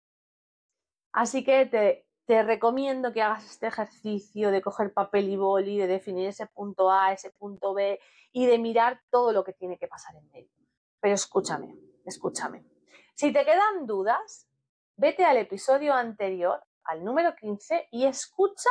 Así 1.12 1.42
que 1.42 1.64
te 1.66 2.07
te 2.28 2.42
recomiendo 2.42 3.10
que 3.14 3.22
hagas 3.22 3.46
este 3.46 3.68
ejercicio 3.68 4.50
de 4.50 4.60
coger 4.60 4.92
papel 4.92 5.30
y 5.30 5.36
boli, 5.38 5.78
de 5.78 5.86
definir 5.86 6.28
ese 6.28 6.46
punto 6.46 6.90
A, 6.90 7.10
ese 7.10 7.30
punto 7.30 7.72
B 7.72 7.98
y 8.32 8.44
de 8.44 8.58
mirar 8.58 9.00
todo 9.08 9.32
lo 9.32 9.44
que 9.44 9.54
tiene 9.54 9.78
que 9.78 9.88
pasar 9.88 10.14
en 10.14 10.28
medio. 10.28 10.50
Pero 11.00 11.14
escúchame, 11.14 11.74
escúchame. 12.04 12.66
Si 13.14 13.32
te 13.32 13.46
quedan 13.46 13.86
dudas, 13.86 14.46
vete 14.96 15.24
al 15.24 15.38
episodio 15.38 15.94
anterior, 15.94 16.62
al 16.84 17.02
número 17.02 17.34
15, 17.34 17.88
y 17.92 18.04
escucha 18.04 18.68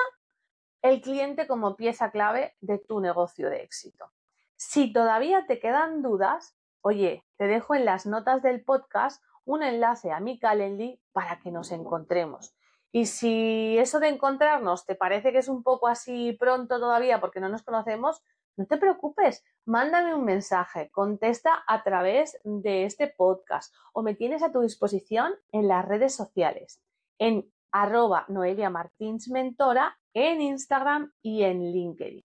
el 0.83 1.01
cliente 1.01 1.47
como 1.47 1.75
pieza 1.75 2.11
clave 2.11 2.55
de 2.61 2.77
tu 2.77 2.99
negocio 2.99 3.49
de 3.49 3.63
éxito. 3.63 4.13
Si 4.55 4.93
todavía 4.93 5.47
te 5.47 5.59
quedan 5.59 6.03
dudas, 6.03 6.55
oye, 6.81 7.25
te 7.37 7.47
dejo 7.47 7.73
en 7.73 7.85
las 7.85 8.05
notas 8.05 8.43
del 8.43 8.63
podcast 8.63 9.23
un 9.45 9.63
enlace 9.63 10.11
a 10.11 10.19
mi 10.19 10.37
Calendly 10.37 11.01
para 11.11 11.39
que 11.39 11.49
nos 11.49 11.71
encontremos. 11.71 12.55
Y 12.91 13.05
si 13.05 13.77
eso 13.77 13.99
de 13.99 14.07
encontrarnos 14.07 14.85
te 14.85 14.95
parece 14.95 15.31
que 15.31 15.39
es 15.39 15.49
un 15.49 15.63
poco 15.63 15.87
así 15.87 16.33
pronto 16.39 16.79
todavía 16.79 17.19
porque 17.19 17.39
no 17.39 17.49
nos 17.49 17.63
conocemos, 17.63 18.23
no 18.55 18.65
te 18.65 18.77
preocupes, 18.77 19.45
mándame 19.65 20.15
un 20.15 20.25
mensaje, 20.25 20.89
contesta 20.89 21.63
a 21.67 21.83
través 21.83 22.39
de 22.43 22.85
este 22.85 23.07
podcast 23.07 23.73
o 23.93 24.01
me 24.01 24.15
tienes 24.15 24.41
a 24.41 24.51
tu 24.51 24.61
disposición 24.61 25.33
en 25.51 25.67
las 25.67 25.85
redes 25.85 26.15
sociales, 26.15 26.81
en 27.19 27.51
arroba 27.71 28.25
Noelia 28.29 28.71
Martins 28.71 29.29
Mentora, 29.29 29.99
en 30.13 30.41
Instagram 30.41 31.13
y 31.21 31.43
en 31.43 31.71
LinkedIn. 31.71 32.25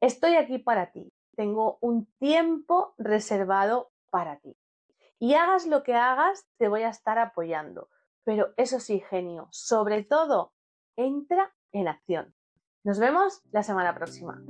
Estoy 0.00 0.34
aquí 0.34 0.58
para 0.58 0.92
ti, 0.92 1.10
tengo 1.36 1.78
un 1.80 2.06
tiempo 2.18 2.94
reservado 2.98 3.92
para 4.10 4.40
ti. 4.40 4.56
Y 5.18 5.34
hagas 5.34 5.66
lo 5.66 5.82
que 5.82 5.94
hagas, 5.94 6.46
te 6.58 6.68
voy 6.68 6.82
a 6.82 6.88
estar 6.90 7.18
apoyando 7.18 7.88
pero 8.24 8.52
eso 8.56 8.80
sí, 8.80 9.02
genio, 9.10 9.48
sobre 9.50 10.04
todo, 10.04 10.52
entra 10.96 11.52
en 11.72 11.88
acción. 11.88 12.34
Nos 12.84 12.98
vemos 12.98 13.42
la 13.52 13.62
semana 13.62 13.94
próxima. 13.94 14.42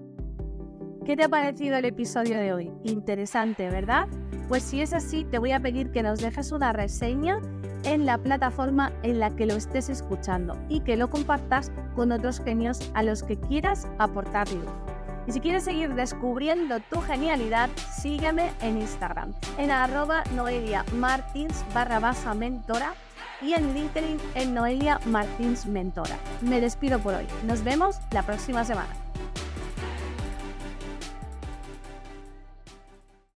¿Qué 1.04 1.16
te 1.16 1.24
ha 1.24 1.28
parecido 1.28 1.76
el 1.76 1.84
episodio 1.84 2.38
de 2.38 2.52
hoy? 2.52 2.72
Interesante, 2.84 3.68
¿verdad? 3.70 4.06
Pues 4.48 4.62
si 4.62 4.80
es 4.80 4.92
así, 4.92 5.24
te 5.24 5.38
voy 5.38 5.52
a 5.52 5.60
pedir 5.60 5.90
que 5.90 6.02
nos 6.02 6.20
dejes 6.20 6.52
una 6.52 6.72
reseña 6.72 7.40
en 7.84 8.06
la 8.06 8.18
plataforma 8.18 8.92
en 9.02 9.18
la 9.18 9.34
que 9.34 9.46
lo 9.46 9.54
estés 9.54 9.88
escuchando 9.88 10.56
y 10.68 10.80
que 10.80 10.96
lo 10.96 11.08
compartas 11.08 11.72
con 11.94 12.12
otros 12.12 12.40
genios 12.40 12.90
a 12.94 13.02
los 13.02 13.22
que 13.22 13.38
quieras 13.38 13.88
aportar 13.98 14.50
luz. 14.52 14.68
Y 15.26 15.32
si 15.32 15.40
quieres 15.40 15.64
seguir 15.64 15.94
descubriendo 15.94 16.80
tu 16.80 17.00
genialidad, 17.00 17.70
sígueme 17.76 18.52
en 18.60 18.80
Instagram, 18.80 19.34
en 19.58 19.70
arroba 19.70 20.24
noelia 20.34 20.84
martins 20.94 21.64
barra 21.74 22.00
baja 22.00 22.34
mentora 22.34 22.94
y 23.42 23.54
en 23.54 23.74
LinkedIn 23.74 24.18
en 24.34 24.54
Noelia 24.54 25.00
Martins 25.06 25.66
Mentora. 25.66 26.16
Me 26.40 26.60
despido 26.60 26.98
por 26.98 27.14
hoy. 27.14 27.26
Nos 27.46 27.64
vemos 27.64 27.98
la 28.12 28.22
próxima 28.22 28.64
semana. 28.64 28.90